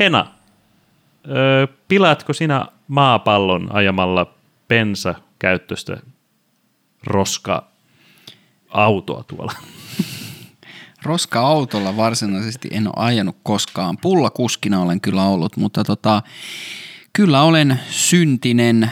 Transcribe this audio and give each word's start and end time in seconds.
Hena, 0.00 0.34
öö, 1.28 1.66
pilaatko 1.88 2.32
sinä 2.32 2.66
maapallon 2.88 3.68
ajamalla 3.72 4.34
bensakäyttöistä 4.68 5.96
roska-autoa 7.04 7.64
tuolla? 9.24 9.52
Roska-autolla 11.02 11.96
varsinaisesti 11.96 12.68
en 12.72 12.86
ole 12.86 12.94
ajanut 12.96 13.36
koskaan. 13.42 13.98
Pullakuskina 13.98 14.82
olen 14.82 15.00
kyllä 15.00 15.24
ollut, 15.24 15.56
mutta 15.56 15.84
tota, 15.84 16.22
kyllä 17.12 17.42
olen 17.42 17.80
syntinen, 17.90 18.90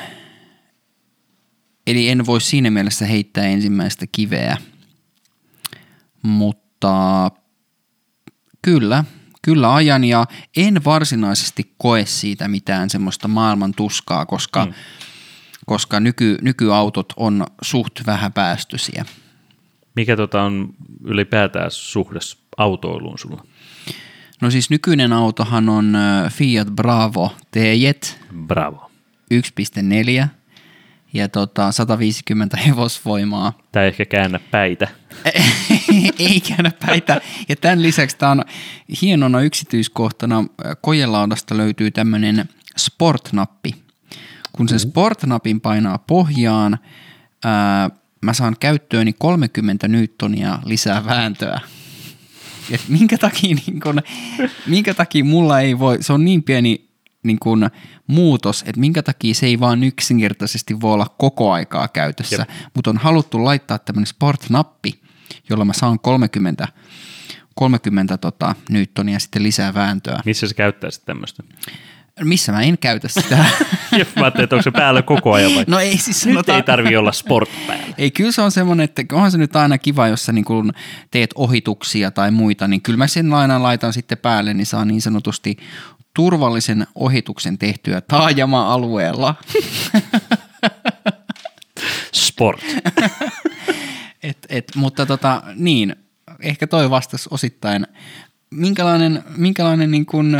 eli 1.87 2.09
en 2.09 2.27
voi 2.27 2.41
siinä 2.41 2.71
mielessä 2.71 3.07
heittää 3.07 3.45
ensimmäistä 3.45 4.07
kiveä. 4.13 4.57
Mutta 6.23 7.31
kyllä, 8.63 9.05
kyllä 9.49 9.75
ajan 9.75 10.05
ja 10.05 10.27
en 10.57 10.81
varsinaisesti 10.85 11.75
koe 11.79 12.07
siitä 12.07 12.49
mitään 12.49 12.91
semmoista 12.91 13.29
maailman 13.29 13.73
tuskaa, 13.77 14.27
koska, 14.27 14.67
mm. 14.67 14.73
koska 15.67 16.01
nyky, 16.01 16.39
nykyautot 16.43 17.13
on 17.17 17.47
suht 17.63 17.93
vähäpäästöisiä. 18.07 19.05
Mikä 19.97 20.17
tota 20.17 20.43
on 20.43 20.75
ylipäätään 21.05 21.71
suhde 21.71 22.19
autoiluun 22.57 23.19
sulla? 23.19 23.47
No 24.41 24.51
siis 24.51 24.71
nykyinen 24.71 25.13
autohan 25.13 25.69
on 25.69 25.97
Fiat 26.31 26.69
Bravo 26.69 27.33
TJ. 27.51 27.91
Bravo. 28.47 28.91
1.4 29.35 30.27
ja 31.13 31.29
tota, 31.29 31.73
150 31.73 32.57
hevosvoimaa. 32.67 33.53
Tämä 33.73 33.87
ehkä 33.87 34.05
käännä 34.05 34.41
päitä. 34.51 34.89
Ei 36.19 36.41
käännä 36.41 36.71
päitä. 36.87 37.21
Ja 37.49 37.57
tämän 37.57 37.83
lisäksi 37.83 38.17
tämä 38.19 38.33
on 38.33 38.45
hienona 39.03 39.41
yksityiskohtana. 39.41 40.45
Kojelaudasta 40.81 41.57
löytyy 41.57 41.91
tämmöinen 41.91 42.49
sportnappi. 42.77 43.75
Kun 44.53 44.69
sen 44.69 44.81
sportnapin 44.81 45.61
painaa 45.61 45.99
pohjaan, 45.99 46.79
ää, 47.45 47.91
mä 48.21 48.33
saan 48.33 48.57
käyttööni 48.61 49.13
30 49.13 49.89
newtonia 49.89 50.59
lisää 50.65 51.05
vääntöä. 51.05 51.61
Et 52.71 52.81
minkä, 52.89 53.19
takia, 53.19 53.57
niin 53.67 53.81
kun, 53.81 54.03
minkä 54.67 54.95
takia 54.95 55.25
mulla 55.25 55.61
ei 55.61 55.79
voi, 55.79 56.03
se 56.03 56.13
on 56.13 56.25
niin 56.25 56.43
pieni 56.43 56.88
niin 57.23 57.39
kun, 57.39 57.71
muutos, 58.07 58.63
että 58.67 58.81
minkä 58.81 59.03
takia 59.03 59.35
se 59.35 59.47
ei 59.47 59.61
vaan 59.61 59.85
yksinkertaisesti 59.85 60.81
voi 60.81 60.93
olla 60.93 61.15
koko 61.19 61.53
aikaa 61.53 61.89
käytössä, 61.89 62.47
mutta 62.75 62.91
on 62.91 62.99
haluttu 62.99 63.45
laittaa 63.45 63.79
tämmöinen 63.79 64.07
sport-nappi, 64.07 65.01
jolla 65.51 65.65
mä 65.65 65.73
saan 65.73 66.01
30, 66.01 66.69
30 67.55 68.19
tota, 68.19 68.55
newtonia 68.71 69.19
sitten 69.19 69.43
lisää 69.43 69.75
vääntöä. 69.75 70.21
Missä 70.25 70.49
sä 70.49 70.55
käyttäisit 70.55 71.05
tämmöistä? 71.05 71.43
Missä 72.25 72.53
mä 72.53 72.63
en 72.63 72.79
käytä 72.79 73.09
sitä. 73.09 73.37
mä 74.17 74.23
ajattelin, 74.23 74.45
että 74.45 74.57
onko 74.57 74.63
se 74.63 74.71
päällä 74.71 75.03
koko 75.03 75.33
ajan 75.33 75.55
vai? 75.55 75.65
No 75.67 75.79
ei 75.79 75.99
siis 75.99 76.27
Nyt 76.27 76.49
ei 76.49 76.63
tarvi 76.63 76.97
olla 76.97 77.13
sport 77.13 77.51
päällä. 77.67 77.95
Ei, 77.99 78.11
kyllä 78.11 78.33
se 78.33 78.43
on 78.43 78.51
semmoinen, 78.51 78.85
että 78.85 79.03
onhan 79.13 79.31
se 79.31 79.39
nyt 79.39 79.57
aina 79.57 79.79
kiva, 79.79 80.09
jos 80.09 80.27
sä 80.27 80.33
niin 80.33 80.45
kun 80.45 80.73
teet 81.11 81.31
ohituksia 81.35 82.11
tai 82.11 82.31
muita, 82.31 82.69
niin 82.69 82.83
kyllä 82.83 82.97
mä 82.97 83.07
sen 83.07 83.35
aina 83.35 83.63
laitan 83.63 83.93
sitten 83.93 84.19
päälle, 84.19 84.55
niin 84.55 84.67
saa 84.67 84.85
niin 84.85 85.03
sanotusti 85.03 85.57
turvallisen 86.19 86.87
ohituksen 86.95 87.59
tehtyä 87.59 88.01
taajama-alueella. 88.01 89.35
Sport. 92.13 92.65
et, 94.23 94.47
et, 94.49 94.73
mutta 94.75 95.07
tota, 95.07 95.43
niin, 95.55 95.97
ehkä 96.41 96.67
toi 96.67 96.91
vastasi 96.91 97.29
osittain. 97.33 97.87
Minkälainen, 98.51 99.25
minkälainen 99.37 99.91
niin 99.91 100.07
kun, 100.07 100.37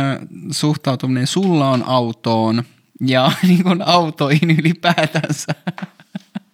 suhtautuminen 0.51 1.27
sulla 1.27 1.69
on 1.69 1.83
autoon 1.83 2.63
ja 3.01 3.31
niin 3.47 3.63
kun 3.63 3.81
autoihin 3.85 4.51
ylipäätänsä? 4.51 5.55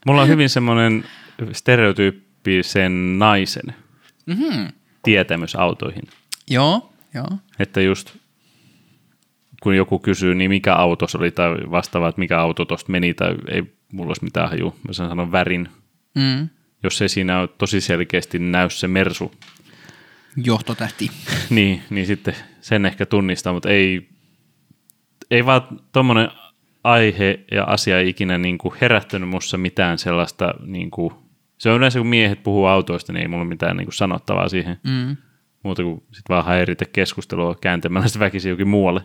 Mulla 0.05 0.21
on 0.21 0.27
hyvin 0.27 0.49
semmoinen 0.49 1.05
stereotyyppisen 1.51 3.19
naisen 3.19 3.75
mm-hmm. 4.25 4.67
tietämys 5.03 5.55
autoihin. 5.55 6.03
Joo, 6.49 6.93
joo. 7.13 7.29
Että 7.59 7.81
just 7.81 8.24
kun 9.65 9.77
joku 9.77 9.99
kysyy, 9.99 10.35
niin 10.35 10.51
mikä 10.51 10.73
auto 10.73 11.07
se 11.07 11.17
oli 11.17 11.31
tai 11.31 11.49
vastaava, 11.71 12.09
että 12.09 12.19
mikä 12.19 12.39
auto 12.39 12.65
tuosta 12.65 12.91
meni 12.91 13.13
tai 13.13 13.35
ei 13.51 13.63
mulla 13.93 14.09
olisi 14.09 14.23
mitään 14.23 14.49
haju. 14.49 14.75
Mä 14.87 14.93
sanon 14.93 15.31
värin. 15.31 15.69
Mm. 16.15 16.49
Jos 16.83 17.01
ei 17.01 17.09
siinä 17.09 17.39
ole 17.39 17.49
tosi 17.57 17.81
selkeästi 17.81 18.39
näy 18.39 18.69
se 18.69 18.87
Mersu. 18.87 19.31
Johtotähti. 20.43 21.11
niin, 21.49 21.81
niin 21.89 22.05
sitten 22.05 22.35
sen 22.61 22.85
ehkä 22.85 23.05
tunnistaa, 23.05 23.53
mutta 23.53 23.69
ei, 23.69 24.09
ei 25.31 25.45
vaan 25.45 25.61
tuommoinen 25.93 26.29
aihe 26.83 27.39
ja 27.51 27.63
asia 27.63 28.01
ikinä 28.01 28.37
niin 28.37 28.57
kuin 28.57 28.73
herättänyt 28.81 29.29
mussa 29.29 29.57
mitään 29.57 29.97
sellaista, 29.97 30.53
niin 30.65 30.91
kuin, 30.91 31.13
se 31.57 31.69
on 31.69 31.77
yleensä 31.77 31.99
kun 31.99 32.07
miehet 32.07 32.43
puhuu 32.43 32.65
autoista, 32.65 33.13
niin 33.13 33.21
ei 33.21 33.27
mulla 33.27 33.45
mitään 33.45 33.77
niin 33.77 33.85
kuin 33.85 33.93
sanottavaa 33.93 34.49
siihen. 34.49 34.79
Mm. 34.83 35.17
Muuta 35.63 35.83
kuin 35.83 35.97
sitten 35.97 36.29
vaan 36.29 36.45
häiritä 36.45 36.85
keskustelua 36.93 37.55
kääntämällä 37.61 38.07
sitä 38.07 38.19
väkisin 38.19 38.49
jokin 38.49 38.67
muualle 38.67 39.01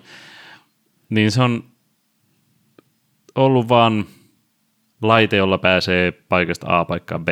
niin 1.10 1.32
se 1.32 1.42
on 1.42 1.64
ollut 3.34 3.68
vaan 3.68 4.06
laite, 5.02 5.36
jolla 5.36 5.58
pääsee 5.58 6.12
paikasta 6.12 6.80
A 6.80 6.84
paikkaan 6.84 7.24
B. 7.24 7.28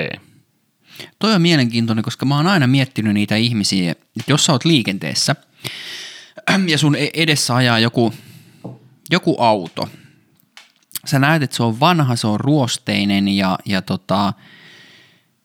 Toi 1.18 1.34
on 1.34 1.42
mielenkiintoinen, 1.42 2.04
koska 2.04 2.26
mä 2.26 2.36
oon 2.36 2.46
aina 2.46 2.66
miettinyt 2.66 3.14
niitä 3.14 3.36
ihmisiä, 3.36 3.90
että 3.90 4.04
jos 4.28 4.44
sä 4.44 4.52
oot 4.52 4.64
liikenteessä 4.64 5.36
ja 6.66 6.78
sun 6.78 6.94
e- 6.94 7.10
edessä 7.14 7.54
ajaa 7.54 7.78
joku, 7.78 8.14
joku 9.10 9.36
auto, 9.38 9.88
sä 11.06 11.18
näet, 11.18 11.42
että 11.42 11.56
se 11.56 11.62
on 11.62 11.80
vanha, 11.80 12.16
se 12.16 12.26
on 12.26 12.40
ruosteinen 12.40 13.28
ja, 13.28 13.58
ja 13.64 13.82
tota, 13.82 14.32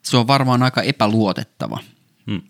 se 0.01 0.17
on 0.17 0.27
varmaan 0.27 0.63
aika 0.63 0.81
epäluotettava. 0.81 1.79
Hmm. 2.31 2.41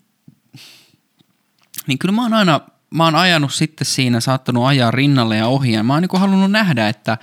Niin 1.86 1.98
kyllä 1.98 2.14
mä 2.14 2.22
oon 2.22 2.34
aina 2.34 2.60
mä 2.94 3.04
oon 3.04 3.14
ajanut 3.14 3.54
sitten 3.54 3.84
siinä, 3.86 4.20
saattanut 4.20 4.66
ajaa 4.66 4.90
rinnalle 4.90 5.36
ja 5.36 5.46
ohi, 5.46 5.72
ja 5.72 5.82
mä 5.82 5.92
oon 5.92 6.02
niin 6.02 6.20
halunnut 6.20 6.50
nähdä, 6.50 6.88
että, 6.88 7.18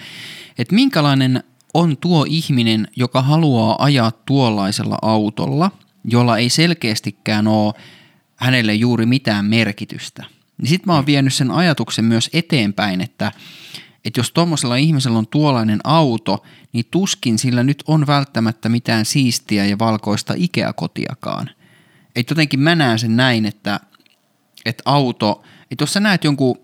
että 0.58 0.76
minkälainen 0.76 1.44
on 1.74 1.98
tuo 1.98 2.26
ihminen, 2.30 2.88
joka 2.96 3.22
haluaa 3.22 3.76
ajaa 3.80 4.12
tuollaisella 4.12 4.98
autolla, 5.02 5.72
jolla 6.06 6.38
ei 6.38 6.50
selkeästikään 6.50 7.48
ole 7.48 7.74
hänelle 8.36 8.74
juuri 8.74 9.06
mitään 9.06 9.46
merkitystä. 9.46 10.26
Niin 10.58 10.70
sitten 10.70 10.88
mä 10.88 10.96
oon 10.96 11.06
vienyt 11.06 11.34
sen 11.34 11.52
ajatuksen 11.52 12.06
myös 12.06 12.30
eteenpäin, 12.34 13.02
että, 13.02 13.32
että 14.06 14.20
jos 14.20 14.32
tuommoisella 14.32 14.76
ihmisellä 14.76 15.18
on 15.18 15.28
tuollainen 15.28 15.80
auto, 15.84 16.44
niin 16.74 16.86
tuskin 16.92 17.40
sillä 17.40 17.64
nyt 17.64 17.84
on 17.88 18.08
välttämättä 18.08 18.70
mitään 18.70 19.06
siistiä 19.06 19.66
ja 19.66 19.80
valkoista 19.80 20.34
Ikea-kotiakaan. 20.38 21.50
Että 22.16 22.32
jotenkin 22.32 22.60
mä 22.60 22.76
näen 22.76 23.00
sen 23.00 23.16
näin, 23.16 23.46
että, 23.46 23.80
että 24.66 24.84
auto– 24.86 25.42
että 25.72 25.84
jos 25.84 25.94
sä 25.94 26.00
näet 26.00 26.24
jonkun, 26.24 26.60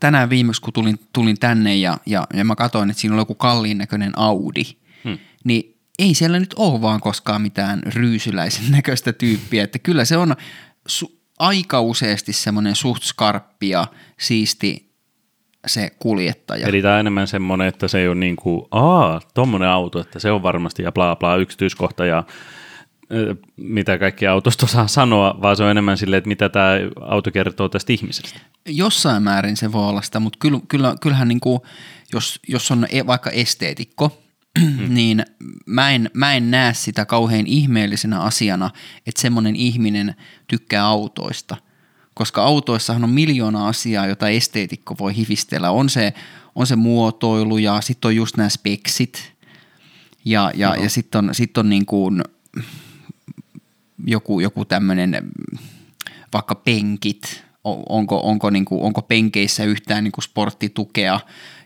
tänään 0.00 0.30
viimeksi 0.30 0.62
kun 0.62 0.72
tulin, 0.72 0.98
tulin 1.12 1.38
tänne 1.38 1.76
ja, 1.76 1.98
ja, 2.06 2.26
ja 2.34 2.44
mä 2.44 2.56
katsoin, 2.56 2.90
että 2.90 3.00
siinä 3.00 3.14
oli 3.14 3.20
joku 3.20 3.34
kalliin 3.34 3.78
näköinen 3.78 4.12
Audi, 4.16 4.64
hmm. 5.04 5.18
niin 5.44 5.76
ei 5.98 6.14
siellä 6.14 6.40
nyt 6.40 6.54
ole 6.56 6.80
vaan 6.80 7.00
koskaan 7.00 7.42
mitään 7.42 7.82
ryysyläisen 7.94 8.70
näköistä 8.70 9.12
tyyppiä, 9.12 9.64
että 9.64 9.78
kyllä 9.78 10.04
se 10.04 10.16
on 10.16 10.36
su- 10.88 11.16
aika 11.38 11.80
useasti 11.80 12.32
semmoinen 12.32 12.76
suht 12.76 13.02
skarppi 13.02 13.68
ja 13.68 13.86
siisti 14.20 14.86
se 15.66 15.90
kuljettaja. 15.98 16.66
Eli 16.66 16.82
tämä 16.82 16.94
on 16.94 17.00
enemmän 17.00 17.26
semmoinen, 17.26 17.66
että 17.66 17.88
se 17.88 17.98
ei 17.98 18.08
ole 18.08 18.14
niin 18.14 18.36
kuin, 18.36 18.62
aa, 18.70 19.20
tommonen 19.34 19.68
auto, 19.68 20.00
että 20.00 20.18
se 20.18 20.30
on 20.30 20.42
varmasti 20.42 20.82
ja 20.82 20.92
bla 20.92 21.16
bla 21.16 21.36
yksityiskohta 21.36 22.06
ja 22.06 22.24
mitä 23.56 23.98
kaikki 23.98 24.26
autosta 24.26 24.66
osaa 24.66 24.86
sanoa, 24.86 25.38
vaan 25.42 25.56
se 25.56 25.62
on 25.62 25.70
enemmän 25.70 25.98
silleen, 25.98 26.18
että 26.18 26.28
mitä 26.28 26.48
tämä 26.48 26.72
auto 27.00 27.30
kertoo 27.30 27.68
tästä 27.68 27.92
ihmisestä. 27.92 28.40
Jossain 28.68 29.22
määrin 29.22 29.56
se 29.56 29.72
voi 29.72 29.88
olla 29.88 30.02
sitä, 30.02 30.20
mutta 30.20 30.38
kyllä, 30.38 30.60
kyllä, 30.68 30.94
kyllähän 31.00 31.28
niin 31.28 31.40
kuin, 31.40 31.60
jos, 32.12 32.40
jos 32.48 32.70
on 32.70 32.86
e, 32.90 33.06
vaikka 33.06 33.30
esteetikko, 33.30 34.22
hmm. 34.60 34.94
niin 34.94 35.24
mä 35.66 35.90
en, 35.90 36.10
mä 36.14 36.34
en 36.34 36.50
näe 36.50 36.74
sitä 36.74 37.04
kauhean 37.04 37.46
ihmeellisenä 37.46 38.20
asiana, 38.20 38.70
että 39.06 39.20
semmoinen 39.20 39.56
ihminen 39.56 40.14
tykkää 40.48 40.84
autoista. 40.84 41.56
Koska 42.14 42.42
autoissahan 42.42 43.04
on 43.04 43.10
miljoona 43.10 43.68
asiaa, 43.68 44.06
jota 44.06 44.28
esteetikko 44.28 44.94
voi 44.98 45.16
hivistellä. 45.16 45.70
On 45.70 45.88
se, 45.88 46.14
on 46.54 46.66
se 46.66 46.76
muotoilu 46.76 47.58
ja 47.58 47.80
sitten 47.80 48.08
on 48.08 48.16
just 48.16 48.36
nämä 48.36 48.48
speksit. 48.48 49.32
Ja, 50.24 50.52
ja, 50.54 50.68
no. 50.68 50.82
ja 50.82 50.90
sitten 50.90 51.18
on, 51.18 51.34
sit 51.34 51.58
on 51.58 51.70
niin 51.70 51.86
kuin– 51.86 52.22
joku, 54.06 54.40
joku 54.40 54.64
tämmöinen 54.64 55.32
vaikka 56.32 56.54
penkit, 56.54 57.44
onko, 57.64 58.20
onko, 58.20 58.50
niin 58.50 58.64
kuin, 58.64 58.82
onko 58.82 59.02
penkeissä 59.02 59.64
yhtään 59.64 60.04
niin 60.04 60.12
kuin 60.12 60.24
sporttitukea 60.24 61.20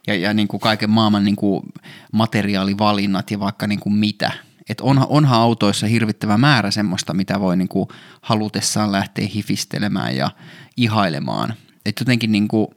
ja, 0.06 0.15
ja 0.15 0.35
niin 0.35 0.49
kuin 0.49 0.61
kaiken 0.61 0.91
maailman 0.91 1.25
niin 1.25 1.37
kuin 1.37 1.62
materiaalivalinnat 2.12 3.31
ja 3.31 3.41
vaikka 3.41 3.67
niin 3.67 3.81
kuin 3.81 3.93
mitä. 3.93 4.32
Et 4.69 4.81
onhan, 4.81 5.06
onhan 5.11 5.41
autoissa 5.41 5.87
hirvittävä 5.87 6.38
määrä 6.38 6.71
semmoista, 6.71 7.15
mitä 7.15 7.41
voi 7.41 7.56
niin 7.56 7.69
kuin 7.69 7.88
halutessaan 8.21 8.93
lähteä 8.93 9.29
hifistelemään 9.35 10.17
ja 10.17 10.31
ihailemaan. 10.77 11.55
Et 11.87 11.97
jotenkin 12.00 12.32
niin 12.32 12.49
kuin, 12.49 12.69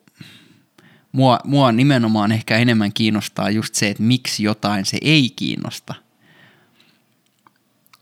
mua, 1.12 1.40
mua 1.44 1.72
nimenomaan 1.72 2.32
ehkä 2.32 2.58
enemmän 2.58 2.94
kiinnostaa 2.94 3.50
just 3.50 3.76
se, 3.76 3.90
että 3.90 4.04
miksi 4.04 4.44
jotain 4.44 4.86
se 4.86 4.98
ei 5.02 5.30
kiinnosta. 5.36 5.94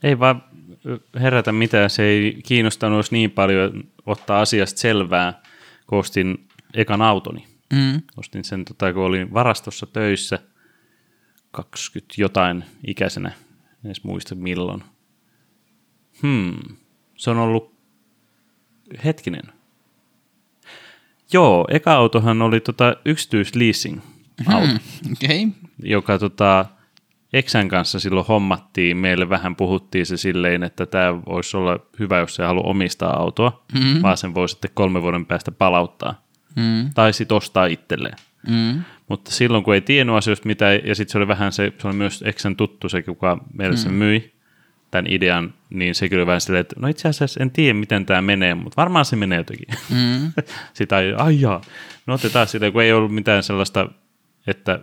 Ei 0.02 0.18
vaan 0.18 0.42
herätä 1.20 1.52
mitään, 1.52 1.90
se 1.90 2.02
ei 2.02 2.40
kiinnostanut 2.46 3.06
niin 3.10 3.30
paljon 3.30 3.84
ottaa 4.06 4.40
asiasta 4.40 4.80
selvää, 4.80 5.42
kun 5.86 5.98
ostin 5.98 6.48
ekan 6.74 7.02
autoni. 7.02 7.46
Mm. 7.72 8.02
Ostin 8.16 8.44
sen, 8.44 8.64
tota, 8.64 8.92
kun 8.92 9.02
olin 9.02 9.34
varastossa 9.34 9.86
töissä 9.86 10.38
20 11.50 12.14
jotain 12.18 12.64
ikäisenä, 12.86 13.28
en 13.28 13.86
edes 13.86 14.04
muista 14.04 14.34
milloin. 14.34 14.82
Hmm, 16.22 16.58
se 17.16 17.30
on 17.30 17.38
ollut 17.38 17.74
hetkinen. 19.04 19.42
Joo, 21.32 21.66
eka 21.70 21.94
autohan 21.94 22.42
oli 22.42 22.60
tota 22.60 22.96
yksityisleasing 23.04 24.00
auto, 24.46 24.66
Hmm. 24.66 25.12
Okei. 25.12 25.44
Okay. 25.44 25.70
joka 25.82 26.18
tota, 26.18 26.66
Eksän 27.32 27.68
kanssa 27.68 28.00
silloin 28.00 28.26
hommattiin, 28.26 28.96
meille 28.96 29.28
vähän 29.28 29.56
puhuttiin 29.56 30.06
se 30.06 30.16
silleen, 30.16 30.62
että 30.62 30.86
tämä 30.86 31.24
voisi 31.26 31.56
olla 31.56 31.78
hyvä, 31.98 32.18
jos 32.18 32.34
se 32.34 32.44
haluaa 32.44 32.70
omistaa 32.70 33.16
autoa, 33.16 33.64
mm-hmm. 33.74 34.02
vaan 34.02 34.16
sen 34.16 34.34
voi 34.34 34.48
sitten 34.48 34.70
kolme 34.74 35.02
vuoden 35.02 35.26
päästä 35.26 35.52
palauttaa. 35.52 36.22
Mm. 36.56 36.90
Tai 36.94 37.12
sitten 37.12 37.36
ostaa 37.36 37.66
itselleen. 37.66 38.16
Mm. 38.48 38.82
Mutta 39.08 39.30
silloin, 39.30 39.64
kun 39.64 39.74
ei 39.74 39.80
tiennyt 39.80 40.16
asioista 40.16 40.46
mitään, 40.46 40.80
ja 40.84 40.94
sitten 40.94 41.12
se 41.12 41.18
oli 41.18 41.28
vähän 41.28 41.52
se, 41.52 41.72
se 41.78 41.88
oli 41.88 41.96
myös 41.96 42.24
Eksän 42.26 42.56
tuttu 42.56 42.88
se, 42.88 43.02
kuka 43.02 43.44
meille 43.54 43.76
sen 43.76 43.92
myi, 43.92 44.32
tämän 44.90 45.12
idean, 45.12 45.54
niin 45.70 45.94
se 45.94 46.08
kyllä 46.08 46.26
vähän 46.26 46.40
silleen, 46.40 46.60
että 46.60 46.76
no 46.78 46.88
itse 46.88 47.08
asiassa 47.08 47.40
en 47.42 47.50
tiedä, 47.50 47.74
miten 47.78 48.06
tämä 48.06 48.22
menee, 48.22 48.54
mutta 48.54 48.76
varmaan 48.76 49.04
se 49.04 49.16
menee 49.16 49.38
jotenkin. 49.38 49.68
Mm. 49.90 50.32
Sitä 50.72 51.00
ei, 51.00 51.14
ai 51.16 51.40
jaa, 51.40 51.60
no 52.06 52.14
otetaan 52.14 52.46
sitä, 52.46 52.70
kun 52.70 52.82
ei 52.82 52.92
ollut 52.92 53.14
mitään 53.14 53.42
sellaista, 53.42 53.88
että 54.46 54.80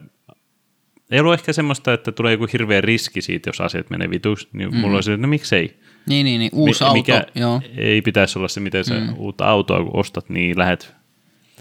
ei 1.11 1.19
ollut 1.19 1.33
ehkä 1.33 1.53
semmoista, 1.53 1.93
että 1.93 2.11
tulee 2.11 2.31
joku 2.31 2.47
hirveä 2.53 2.81
riski 2.81 3.21
siitä, 3.21 3.49
jos 3.49 3.61
asiat 3.61 3.89
menee 3.89 4.09
vituksi, 4.09 4.47
niin 4.53 4.69
mm. 4.69 4.77
mulla 4.77 4.95
oli 4.95 5.03
se, 5.03 5.13
että 5.13 5.21
no 5.21 5.27
miksei. 5.27 5.79
Niin, 6.05 6.23
niin, 6.25 6.39
niin. 6.39 6.51
uusi 6.53 6.83
Mi- 6.83 6.87
auto. 6.87 6.93
Mikä 6.93 7.25
Joo. 7.35 7.61
ei 7.77 8.01
pitäisi 8.01 8.39
olla 8.39 8.47
se, 8.47 8.59
miten 8.59 8.85
sä 8.85 8.93
mm. 8.93 9.13
uutta 9.17 9.45
autoa 9.45 9.83
kun 9.83 9.99
ostat, 9.99 10.29
niin 10.29 10.57
lähet, 10.57 10.93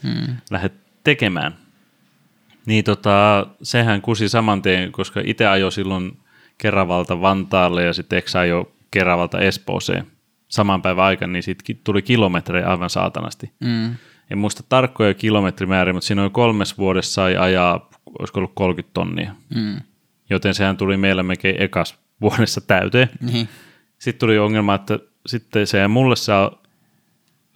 Mm. 0.02 0.36
lähet 0.50 0.72
tekemään. 1.04 1.56
Niin 2.66 2.84
tota, 2.84 3.46
sehän 3.62 4.02
kusi 4.02 4.28
saman 4.28 4.62
tien, 4.62 4.92
koska 4.92 5.20
itse 5.24 5.46
ajo 5.46 5.70
silloin 5.70 6.18
Keravalta 6.58 7.20
Vantaalle 7.20 7.84
ja 7.84 7.92
sitten 7.92 8.18
Eksä 8.18 8.40
ajo 8.40 8.72
Keravalta 8.90 9.40
Espooseen 9.40 10.06
saman 10.48 10.82
päivän 10.82 11.04
aikana, 11.04 11.32
niin 11.32 11.42
siitä 11.42 11.64
tuli 11.84 12.02
kilometrejä 12.02 12.66
aivan 12.66 12.90
saatanasti. 12.90 13.52
Mm. 13.60 13.94
En 14.30 14.38
muista 14.38 14.62
tarkkoja 14.68 15.14
kilometrimääriä, 15.14 15.92
mutta 15.92 16.06
siinä 16.06 16.22
oli 16.22 16.30
kolmes 16.30 16.78
vuodessa 16.78 17.12
sai 17.12 17.36
ajaa, 17.36 17.87
olisiko 18.18 18.38
ollut 18.38 18.52
30 18.54 18.94
tonnia. 18.94 19.34
Mm. 19.54 19.80
Joten 20.30 20.54
sehän 20.54 20.76
tuli 20.76 20.96
meillä 20.96 21.22
melkein 21.22 21.62
ekas 21.62 21.98
vuodessa 22.20 22.60
täyteen. 22.60 23.08
Niin. 23.20 23.48
Sitten 23.98 24.20
tuli 24.20 24.38
ongelma, 24.38 24.74
että 24.74 24.98
sitten 25.26 25.66
se 25.66 25.78
jäi 25.78 25.88
mulle 25.88 26.16
saa, 26.16 26.62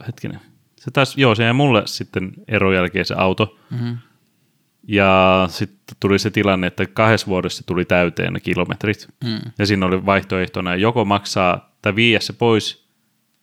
hetkinen, 0.07 0.41
se 0.77 0.91
taisi, 0.91 1.21
joo, 1.21 1.35
se 1.35 1.43
jäi 1.43 1.53
mulle 1.53 1.83
sitten 1.87 2.33
eron 2.49 2.75
jälkeen 2.75 3.05
se 3.05 3.15
auto. 3.19 3.59
Mm. 3.71 3.99
Ja 4.89 5.47
sitten 5.51 5.97
tuli 6.01 6.19
se 6.19 6.31
tilanne, 6.31 6.67
että 6.67 6.87
kahdessa 6.87 7.27
vuodessa 7.27 7.67
tuli 7.67 7.85
täyteen 7.85 8.33
ne 8.33 8.41
kilometrit. 8.41 9.09
Mm. 9.25 9.41
Ja 9.59 9.67
siinä 9.67 9.87
oli 9.87 10.07
vaihtoehtona 10.07 10.77
joko 10.77 11.05
maksaa 11.05 11.73
tai 11.83 11.95
viiä 11.95 12.21
se 12.21 12.33
pois 12.33 12.83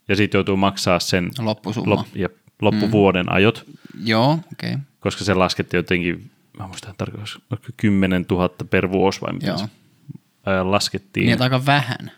ja 0.07 0.15
sitten 0.15 0.39
joutuu 0.39 0.57
maksaa 0.57 0.99
sen 0.99 1.29
Loppusumma. 1.39 1.95
lop, 1.95 2.07
ja 2.15 2.29
loppuvuoden 2.61 3.25
mm. 3.25 3.33
ajot, 3.33 3.65
Joo, 4.03 4.31
okei. 4.31 4.71
Okay. 4.71 4.83
koska 4.99 5.23
se 5.23 5.33
laskettiin 5.33 5.79
jotenkin, 5.79 6.31
mä 6.59 6.67
muistan 6.67 6.95
tarkoitus, 6.97 7.41
10 7.77 8.25
000 8.31 8.49
per 8.69 8.91
vuosi 8.91 9.21
vai 9.21 9.33
mitä 9.33 9.69
laskettiin. 10.63 11.25
Niin, 11.25 11.41
aika 11.41 11.65
vähän. 11.65 12.11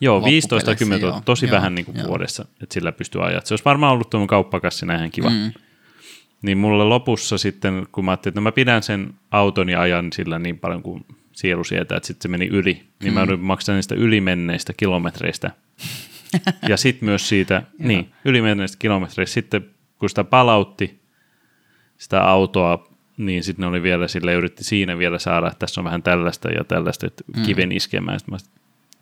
Joo, 0.00 0.24
15 0.24 0.66
tai 0.66 0.76
10 0.76 1.00
000, 1.00 1.14
joo. 1.14 1.22
tosi 1.24 1.46
Joo, 1.46 1.52
vähän 1.52 1.74
niin 1.74 1.84
kuin 1.84 1.96
joo. 1.96 2.08
vuodessa, 2.08 2.44
että 2.62 2.74
sillä 2.74 2.92
pystyy 2.92 3.26
ajaa. 3.26 3.40
Se 3.44 3.54
olisi 3.54 3.64
varmaan 3.64 3.92
ollut 3.92 4.10
tuon 4.10 4.26
kauppakassina 4.26 4.94
ihan 4.94 5.10
kiva. 5.10 5.30
Mm. 5.30 5.52
Niin 6.42 6.58
mulle 6.58 6.84
lopussa 6.84 7.38
sitten, 7.38 7.86
kun 7.92 8.04
mä 8.04 8.10
ajattelin, 8.10 8.32
että 8.32 8.40
no 8.40 8.42
mä 8.42 8.52
pidän 8.52 8.82
sen 8.82 9.14
auton 9.30 9.68
ja 9.68 9.80
ajan 9.80 10.12
sillä 10.12 10.38
niin 10.38 10.58
paljon 10.58 10.82
kuin 10.82 11.06
sielu 11.32 11.64
sietää, 11.64 11.96
että 11.96 12.06
sitten 12.06 12.22
se 12.22 12.28
meni 12.28 12.46
yli, 12.46 12.84
niin 13.02 13.14
mä 13.14 13.20
joudun 13.20 13.40
maksamaan 13.40 13.76
niistä 13.76 13.94
ylimenneistä 13.94 14.72
kilometreistä. 14.76 15.50
ja 16.68 16.76
sitten 16.76 17.08
myös 17.08 17.28
siitä, 17.28 17.62
niin, 17.78 18.12
ylimenneistä 18.24 18.76
kilometreistä. 18.78 19.34
Sitten 19.34 19.66
kun 19.98 20.08
sitä 20.08 20.24
palautti, 20.24 21.00
sitä 21.98 22.22
autoa, 22.22 22.95
niin 23.16 23.44
sitten 23.44 23.62
ne 23.62 23.66
oli 23.66 23.82
vielä 23.82 24.08
sille 24.08 24.34
yritti 24.34 24.64
siinä 24.64 24.98
vielä 24.98 25.18
saada, 25.18 25.46
että 25.46 25.58
tässä 25.58 25.80
on 25.80 25.84
vähän 25.84 26.02
tällaista 26.02 26.50
ja 26.50 26.64
tällaista, 26.64 27.06
että 27.06 27.24
kiven 27.46 27.72
iskemään. 27.72 28.20
Sitten 28.20 28.32
mä 28.34 28.38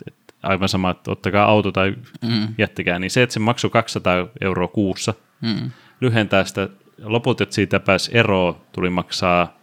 että 0.06 0.34
aivan 0.42 0.68
sama, 0.68 0.90
että 0.90 1.10
ottakaa 1.10 1.44
auto 1.46 1.72
tai 1.72 1.94
Mm. 2.22 2.48
jättäkää. 2.58 2.98
Niin 2.98 3.10
se, 3.10 3.22
että 3.22 3.32
se 3.34 3.40
maksoi 3.40 3.70
200 3.70 4.28
euroa 4.40 4.68
kuussa, 4.68 5.14
Mm. 5.40 5.70
lyhentää 6.00 6.44
sitä, 6.44 6.68
loput, 7.02 7.40
että 7.40 7.54
siitä 7.54 7.80
pääsi 7.80 8.10
eroon, 8.14 8.56
tuli 8.72 8.90
maksaa 8.90 9.58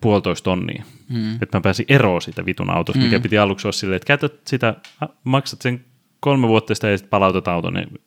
puolitoista 0.00 0.44
tonnia. 0.44 0.84
Mm. 1.08 1.34
Että 1.42 1.58
mä 1.58 1.60
pääsin 1.60 1.86
eroon 1.88 2.22
siitä 2.22 2.46
vitun 2.46 2.70
autosta, 2.70 3.02
mikä 3.02 3.20
piti 3.20 3.38
aluksi 3.38 3.66
olla 3.66 3.72
silleen, 3.72 3.96
että 3.96 4.06
käytät 4.06 4.32
sitä, 4.46 4.74
maksat 5.24 5.62
sen 5.62 5.84
kolme 6.20 6.48
vuotta 6.48 6.74
sitä 6.74 6.88
ja 6.88 6.98
sitten 6.98 7.10
palautat 7.10 7.48
auton, 7.48 7.74
niin 7.74 8.00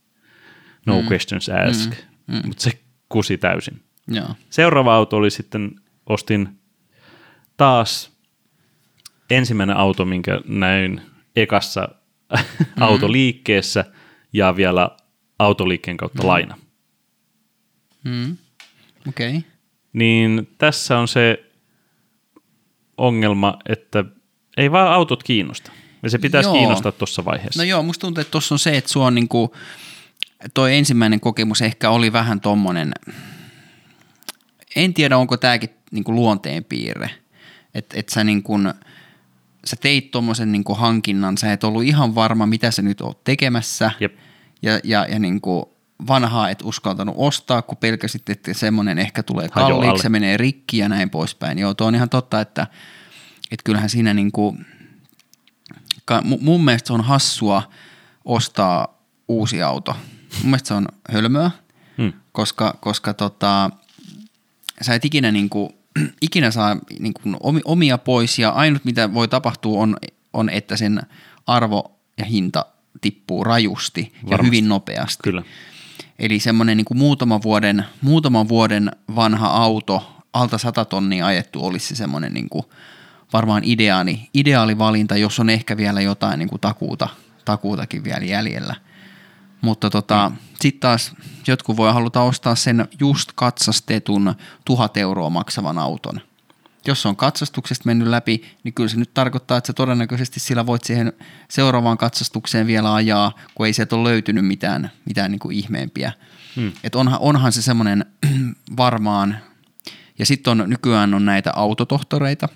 no 0.86 1.04
questions 1.12 1.50
ask. 1.50 1.92
Mm. 2.28 2.42
Mutta 2.46 2.64
se 2.64 2.72
kusi 3.10 3.38
täysin. 3.38 3.82
Joo. 4.10 4.36
Seuraava 4.50 4.96
auto 4.96 5.18
oli 5.18 5.32
sitten, 5.32 5.72
ostin 6.06 6.60
taas 7.58 8.12
ensimmäinen 9.30 9.78
auto, 9.78 10.06
minkä 10.06 10.42
näin 10.48 11.02
ekassa 11.36 11.90
autoliikkeessä 12.80 13.86
ja 14.34 14.56
vielä 14.56 14.90
autoliikkeen 15.40 15.98
kautta 15.98 16.28
laina. 16.28 16.58
Mm. 18.04 18.38
Okei. 19.08 19.38
Okay. 19.38 19.42
Niin 19.94 20.48
tässä 20.58 20.98
on 20.98 21.08
se 21.08 21.52
ongelma, 22.98 23.60
että 23.70 24.06
ei 24.58 24.72
vaan 24.72 24.94
autot 24.94 25.24
kiinnosta. 25.24 25.72
Ja 26.04 26.10
se 26.10 26.18
pitäisi 26.18 26.50
Joo. 26.50 26.58
kiinnostaa 26.58 26.92
tuossa 26.92 27.26
vaiheessa. 27.26 27.60
No 27.60 27.64
joo, 27.64 27.84
musta 27.84 28.02
tuntuu, 28.02 28.22
että 28.22 28.32
tuossa 28.32 28.56
on 28.56 28.60
se, 28.60 28.78
että 28.78 28.92
sua 28.92 29.06
on 29.06 29.16
niinku, 29.16 29.56
toi 30.54 30.78
ensimmäinen 30.78 31.20
kokemus 31.20 31.62
ehkä 31.62 31.90
oli 31.90 32.14
vähän 32.14 32.42
tommonen, 32.42 32.92
en 34.76 34.94
tiedä 34.94 35.18
onko 35.18 35.38
tääkin 35.38 35.70
niinku 35.92 36.14
luonteen 36.16 36.64
piirre, 36.64 37.10
että 37.74 38.00
et 38.00 38.10
sä 38.10 38.24
niinku, 38.24 38.54
sä 39.66 39.76
teit 39.76 40.12
tommosen 40.12 40.52
niinku 40.52 40.74
hankinnan, 40.76 41.38
sä 41.38 41.54
et 41.54 41.64
ollut 41.64 41.84
ihan 41.84 42.16
varma, 42.16 42.46
mitä 42.46 42.72
sä 42.72 42.82
nyt 42.82 43.02
oot 43.02 43.24
tekemässä, 43.24 43.92
Jep. 44.00 44.16
ja, 44.62 44.80
ja, 44.84 45.06
ja 45.06 45.20
niinku 45.20 45.76
vanhaa 46.08 46.50
et 46.50 46.62
uskaltanut 46.64 47.16
ostaa, 47.18 47.62
kun 47.62 47.78
pelkäsit, 47.78 48.30
että 48.30 48.54
semmoinen 48.54 49.00
ehkä 49.00 49.24
tulee 49.24 49.50
kalliiksi, 49.50 50.02
se 50.04 50.10
menee 50.10 50.38
rikki 50.38 50.78
ja 50.78 50.90
näin 50.90 51.10
poispäin. 51.10 51.60
Joo, 51.60 51.74
tuo 51.74 51.88
on 51.88 51.96
ihan 51.96 52.10
totta, 52.10 52.42
että, 52.42 52.68
että 53.52 53.64
kyllähän 53.64 53.90
siinä 53.90 54.14
ka- 56.06 56.20
mu- 56.22 56.42
mun 56.42 56.66
mielestä 56.66 56.88
se 56.88 56.94
on 56.94 57.04
hassua 57.04 57.72
ostaa 58.26 58.88
uusi 59.28 59.62
auto. 59.62 59.94
Mun 60.38 60.46
mielestä 60.46 60.68
se 60.68 60.74
on 60.74 60.88
hölmöä, 61.12 61.52
Hmm. 61.98 62.14
koska, 62.32 62.78
koska 62.80 63.14
tota, 63.14 63.70
sä 64.82 64.94
et 64.94 65.06
ikinä, 65.06 65.32
niinku, 65.32 65.76
ikinä 66.22 66.52
saa 66.52 66.78
niinku 67.00 67.22
omi- 67.40 67.62
omia 67.66 67.98
pois 67.98 68.40
ja 68.40 68.50
ainut 68.50 68.86
mitä 68.86 69.14
voi 69.14 69.28
tapahtua 69.28 69.82
on, 69.82 69.98
on 70.34 70.50
että 70.50 70.78
sen 70.78 71.02
arvo 71.48 72.00
ja 72.18 72.26
hinta 72.26 72.66
tippuu 73.02 73.44
rajusti 73.44 74.02
ja 74.02 74.30
Varmasti. 74.30 74.46
hyvin 74.46 74.70
nopeasti. 74.70 75.24
Kyllä. 75.24 75.44
Eli 76.20 76.40
semmoinen 76.40 76.78
niin 76.78 76.86
muutaman, 76.94 77.42
vuoden, 77.42 77.86
muutaman 78.02 78.50
vuoden 78.50 78.92
vanha 79.16 79.48
auto, 79.48 80.24
alta 80.34 80.58
100 80.58 80.86
tonnia 80.86 81.26
ajettu, 81.26 81.66
olisi 81.66 81.88
se 81.88 81.96
semmoinen 81.96 82.34
niin 82.34 82.50
kuin 82.50 82.66
varmaan 83.34 83.64
ideaali, 83.66 84.20
ideaali 84.34 84.78
valinta, 84.78 85.18
jos 85.18 85.40
on 85.40 85.50
ehkä 85.50 85.78
vielä 85.78 86.02
jotain 86.02 86.40
niin 86.40 86.50
kuin 86.50 86.62
takuuta, 86.62 87.10
takuutakin 87.46 88.04
vielä 88.04 88.26
jäljellä. 88.26 88.76
Mutta 89.62 89.90
tota, 89.90 90.32
sitten 90.62 90.80
taas 90.80 91.12
jotkut 91.48 91.78
voi 91.78 91.94
haluta 91.94 92.22
ostaa 92.22 92.56
sen 92.56 92.88
just 93.00 93.32
katsastetun 93.36 94.36
tuhat 94.66 94.98
euroa 94.98 95.30
maksavan 95.30 95.78
auton. 95.78 96.22
Jos 96.88 97.06
on 97.06 97.16
katsastuksesta 97.16 97.86
mennyt 97.86 98.08
läpi, 98.08 98.44
niin 98.64 98.74
kyllä 98.74 98.90
se 98.90 98.98
nyt 98.98 99.14
tarkoittaa, 99.14 99.58
että 99.58 99.68
sä 99.68 99.74
todennäköisesti 99.74 100.40
sillä 100.40 100.66
voit 100.66 100.84
siihen 100.84 101.14
seuraavaan 101.50 101.98
katsastukseen 101.98 102.68
vielä 102.68 102.94
ajaa, 102.94 103.32
kun 103.56 103.66
ei 103.66 103.74
sieltä 103.74 103.96
ole 103.96 104.10
löytynyt 104.10 104.46
mitään, 104.46 104.92
mitään 105.06 105.32
niin 105.32 105.40
kuin 105.40 105.58
ihmeempiä. 105.58 106.12
Hmm. 106.56 106.72
Et 106.84 106.96
onhan, 106.96 107.20
onhan 107.20 107.52
se 107.52 107.62
semmoinen 107.62 108.06
varmaan, 108.78 109.38
ja 110.20 110.26
sitten 110.26 110.62
on 110.62 110.70
nykyään 110.70 111.14
on 111.14 111.26
näitä 111.26 111.52
autotohtoreita, 111.56 112.50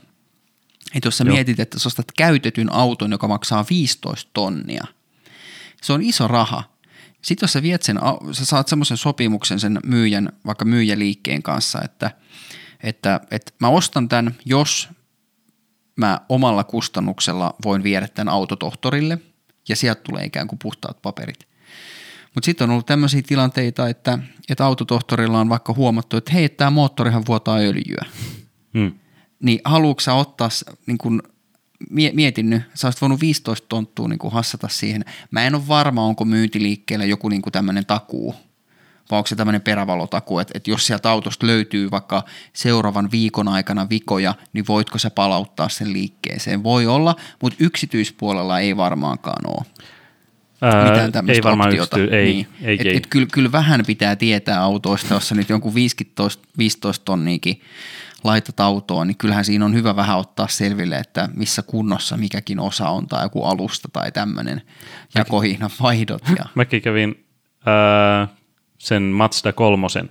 että 0.96 1.08
jos 1.08 1.18
sä 1.18 1.24
Joo. 1.24 1.34
mietit, 1.34 1.60
että 1.60 1.80
sä 1.80 1.88
ostat 1.88 2.12
käytetyn 2.18 2.74
auton, 2.74 3.12
joka 3.12 3.28
maksaa 3.28 3.66
15 3.70 4.32
tonnia, 4.34 4.84
se 5.82 5.94
on 5.94 6.02
iso 6.02 6.28
raha, 6.28 6.73
Sitten 7.24 7.44
jos 7.44 7.54
sä 7.54 7.64
viet 7.64 7.84
sen, 7.84 8.00
sä 8.32 8.46
saat 8.46 8.68
semmoisen 8.68 8.98
sopimuksen 8.98 9.60
sen 9.60 9.80
myyjän, 9.86 10.30
vaikka 10.46 10.66
myyjäliikkeen 10.66 11.44
kanssa, 11.44 11.82
että, 11.82 12.12
että, 12.84 13.22
että 13.32 13.52
mä 13.60 13.68
ostan 13.68 14.10
tämän, 14.10 14.36
jos 14.46 14.90
mä 15.96 16.20
omalla 16.30 16.64
kustannuksella 16.64 17.56
voin 17.66 17.84
viedä 17.84 18.08
tämän 18.08 18.34
autotohtorille 18.34 19.20
ja 19.70 19.76
sieltä 19.76 20.02
tulee 20.02 20.26
ikään 20.26 20.48
kuin 20.48 20.60
puhtaat 20.60 21.02
paperit. 21.02 21.48
Mutta 22.36 22.46
sitten 22.46 22.66
on 22.66 22.72
ollut 22.72 22.86
tämmöisiä 22.86 23.22
tilanteita, 23.28 23.90
että, 23.90 24.20
että 24.50 24.66
autotohtorilla 24.66 25.40
on 25.40 25.50
vaikka 25.50 25.74
huomattu, 25.74 26.18
että 26.18 26.34
hei, 26.34 26.50
tämä 26.50 26.70
moottorihan 26.70 27.24
vuotaa 27.28 27.58
öljyä. 27.58 28.06
Hmm. 28.74 28.92
Niin 29.40 29.60
haluatko 29.66 30.20
ottaa, 30.20 30.50
niin 30.88 30.98
kun, 30.98 31.24
mie- 31.90 32.12
mietin 32.14 32.50
nyt, 32.50 32.62
sä 32.74 32.88
olisit 32.88 33.02
voinut 33.02 33.22
15 33.22 33.68
tonttua 33.70 34.08
niin 34.08 34.20
kuin 34.20 34.34
hassata 34.34 34.68
siihen. 34.68 35.06
Mä 35.32 35.44
en 35.44 35.56
ole 35.56 35.68
varma, 35.68 36.06
onko 36.06 36.26
myyntiliikkeellä 36.26 37.06
joku 37.06 37.30
niin 37.30 37.42
tämmöinen 37.52 37.86
takuu, 37.86 38.36
vai 39.12 39.18
onko 39.18 39.28
se 39.28 39.36
tämmöinen 39.36 39.62
perävalotakuu, 39.62 40.40
että, 40.40 40.52
että 40.56 40.72
jos 40.72 40.88
sieltä 40.88 41.10
autosta 41.12 41.48
löytyy 41.48 41.92
vaikka 41.92 42.24
seuraavan 42.54 43.12
viikon 43.12 43.48
aikana 43.48 43.90
vikoja, 43.90 44.36
niin 44.54 44.68
voitko 44.68 44.98
sä 44.98 45.10
palauttaa 45.10 45.70
sen 45.70 45.94
liikkeeseen? 45.94 46.64
Voi 46.64 46.88
olla, 46.88 47.16
mutta 47.42 47.58
yksityispuolella 47.64 48.60
ei 48.60 48.78
varmaankaan 48.78 49.44
ole 49.48 49.66
Ää, 50.62 50.90
mitään 50.92 51.12
tämmöistä 51.12 51.40
ei 51.40 51.44
varmaan 51.44 51.70
optiota. 51.70 51.98
yksity, 51.98 52.16
ei, 52.18 52.26
niin. 52.26 52.48
ei, 52.62 52.78
et, 52.80 52.86
ei. 52.86 52.98
Et 52.98 53.08
kyllä, 53.08 53.28
kyllä 53.32 53.52
vähän 53.52 53.84
pitää 53.88 54.16
tietää 54.16 54.62
autoista, 54.62 55.14
jos 55.14 55.30
sä 55.30 55.36
nyt 55.36 55.50
jonkun 55.50 55.76
15, 55.76 56.48
15 56.58 57.06
tonniikin 57.06 57.62
laitat 58.24 58.60
autoon, 58.60 59.08
niin 59.08 59.18
kyllähän 59.18 59.46
siinä 59.46 59.66
on 59.66 59.74
hyvä 59.74 59.96
vähän 59.96 60.18
ottaa 60.18 60.48
selville, 60.48 60.98
että 60.98 61.30
missä 61.36 61.62
kunnossa 61.62 62.18
mikäkin 62.18 62.60
osa 62.60 62.90
on 62.90 63.08
tai 63.08 63.26
joku 63.26 63.44
alusta 63.44 63.90
tai 63.94 64.12
tämmöinen 64.12 64.62
jakohihnan 65.16 65.70
vaihdot. 65.82 66.22
Ja, 66.38 66.46
Mäkin 66.56 66.82
kävin 66.82 67.26
ää, 67.66 68.28
sen 68.78 69.04
Mazda 69.04 69.54
kolmosen, 69.54 70.10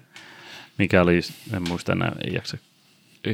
mikä 0.78 1.02
oli, 1.02 1.21
en 1.57 1.69
muista 1.69 1.92
enää, 1.92 2.12
ei 2.25 2.35
jaksa. 2.35 2.59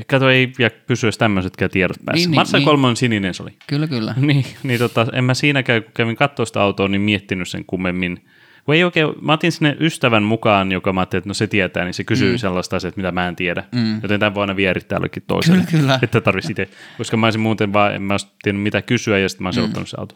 Kato, 0.07 0.31
ei 0.31 0.53
ja 0.59 0.71
pysyä 0.87 1.11
tämmöisetkään 1.19 1.71
tiedot 1.71 1.97
päässä. 2.05 2.17
Niin, 2.17 2.23
Niin, 2.23 2.31
niin, 2.31 2.41
Mazda 2.41 2.59
niin. 2.59 2.65
kolmonen 2.65 2.97
sininen 2.97 3.35
se 3.35 3.43
oli. 3.43 3.57
kyllä, 3.67 3.87
kyllä. 3.87 4.15
niin, 4.21 4.45
niin 4.63 4.79
tota, 4.79 5.07
en 5.13 5.25
mä 5.25 5.35
siinäkään, 5.35 5.83
kun 5.83 5.93
kävin 5.95 6.17
katsoa 6.17 6.47
sitä 6.47 6.63
autoa, 6.63 6.89
niin 6.89 7.01
miettinyt 7.01 7.49
sen 7.49 7.65
kummemmin. 7.65 8.25
Kun 8.69 8.75
ei 8.75 8.85
oikein, 8.85 9.09
mä 9.21 9.33
otin 9.33 9.53
sinne 9.53 9.77
ystävän 9.81 10.23
mukaan, 10.23 10.73
joka 10.73 10.93
mä 10.93 11.01
ajattelin, 11.01 11.21
että 11.21 11.29
no 11.29 11.35
se 11.35 11.47
tietää, 11.47 11.85
niin 11.85 11.95
se 11.95 12.05
kysyy 12.05 12.33
mm. 12.33 12.39
sellaista 12.39 12.77
asiaa, 12.77 12.93
mitä 12.97 13.13
mä 13.13 13.29
en 13.29 13.37
tiedä. 13.37 13.65
Mm. 13.73 14.01
Joten 14.03 14.21
tämän 14.21 14.35
voi 14.35 14.43
aina 14.43 14.57
vierittää 14.57 14.97
jollekin 14.97 15.23
toiselle. 15.27 15.65
Kyllä, 15.71 15.81
kyllä. 15.81 15.99
Että 16.03 16.21
tarvitsisi 16.21 16.53
itse, 16.53 16.69
koska 16.99 17.17
mä 17.17 17.27
olisin 17.27 17.41
muuten 17.41 17.73
vaan, 17.73 17.95
en 17.95 18.03
mä 18.03 18.15
olisi 18.15 18.27
tiennyt 18.43 18.63
mitä 18.63 18.83
kysyä, 18.83 19.19
ja 19.19 19.29
sitten 19.29 19.43
mä 19.43 19.49
olisin 19.49 19.63
mm. 19.63 19.67
ottanut 19.67 19.89
se 19.89 19.97
auto. 20.01 20.15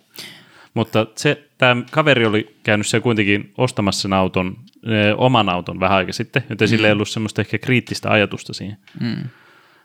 Mutta 0.74 1.06
se, 1.14 1.48
tämä 1.58 1.82
kaveri 1.90 2.26
oli 2.26 2.56
käynyt 2.62 2.86
siellä 2.86 3.02
kuitenkin 3.02 3.52
ostamassa 3.58 4.02
sen 4.02 4.12
auton, 4.12 4.56
ö, 4.88 5.16
oman 5.16 5.48
auton 5.48 5.80
vähän 5.80 5.98
aika 5.98 6.12
sitten, 6.12 6.44
joten 6.50 6.68
mm. 6.68 6.70
sillä 6.70 6.86
ei 6.88 6.92
ollut 6.92 7.08
semmoista 7.08 7.42
ehkä 7.42 7.58
kriittistä 7.58 8.10
ajatusta 8.10 8.52
siihen. 8.52 8.76
Mm. 9.00 9.16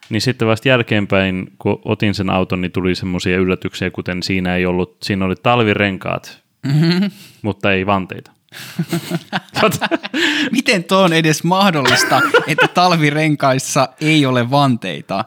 Niin 0.09 0.21
sitten 0.21 0.47
vasta 0.47 0.69
jälkeenpäin, 0.69 1.51
kun 1.59 1.81
otin 1.85 2.13
sen 2.13 2.29
auton, 2.29 2.61
niin 2.61 2.71
tuli 2.71 2.95
semmoisia 2.95 3.37
yllätyksiä, 3.37 3.91
kuten 3.91 4.23
siinä 4.23 4.55
ei 4.55 4.65
ollut, 4.65 4.97
siinä 5.03 5.25
oli 5.25 5.35
talvirenkaat, 5.35 6.47
Mm-hmm. 6.65 7.11
mutta 7.41 7.73
ei 7.73 7.85
vanteita. 7.85 8.36
Miten 10.51 10.83
tuo 10.83 10.97
on 10.97 11.13
edes 11.13 11.43
mahdollista, 11.43 12.21
että 12.47 12.67
talvirenkaissa 12.67 13.89
ei 14.01 14.25
ole 14.25 14.51
vanteita? 14.51 15.25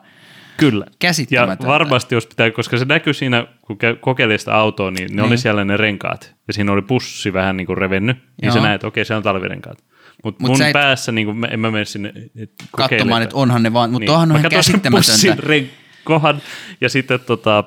Kyllä. 0.57 0.87
Ja 1.31 1.57
varmasti 1.67 2.15
jos 2.15 2.27
pitää, 2.27 2.50
koska 2.50 2.79
se 2.79 2.85
näkyy 2.85 3.15
siinä, 3.15 3.47
kun 3.67 3.79
kokeili 4.00 4.39
sitä 4.39 4.55
autoa, 4.55 4.91
niin 4.91 5.09
ne 5.11 5.17
Niin. 5.17 5.27
oli 5.27 5.39
siellä 5.39 5.65
ne 5.65 5.77
renkaat. 5.77 6.35
Ja 6.49 6.53
siinä 6.53 6.73
oli 6.73 6.83
pussi 6.83 7.33
vähän 7.33 7.57
niin 7.57 7.67
kuin 7.67 7.79
revennyt, 7.79 8.17
niin 8.17 8.47
Joo. 8.47 8.55
sä 8.55 8.61
näet, 8.61 8.75
että 8.75 8.87
okei, 8.87 9.05
siellä 9.05 9.19
on 9.19 9.23
talvirenkaat. 9.23 9.79
Mutta 10.25 10.43
Mut 10.47 10.50
mun 10.59 10.62
et- 10.62 10.73
päässä, 10.73 11.12
niin 11.12 11.27
kuin, 11.27 11.37
mä- 11.37 11.47
en 11.47 11.61
mä 11.61 11.71
mene 11.71 11.85
sinne 11.85 12.12
et 12.37 12.50
Katsomaan, 12.77 13.23
että 13.23 13.37
onhan 13.37 13.62
ne 13.62 13.73
vaan, 13.73 13.91
mutta 13.91 14.12
niin. 14.12 14.19
onhan 14.19 14.31
ihan 14.31 14.43
sen 14.43 14.50
käsittämätöntä. 14.50 15.12
pussin 15.12 15.39
ren- 15.39 15.71
kohan, 16.05 16.43
ja 16.81 16.89
sitten 16.89 17.21
tota, 17.21 17.65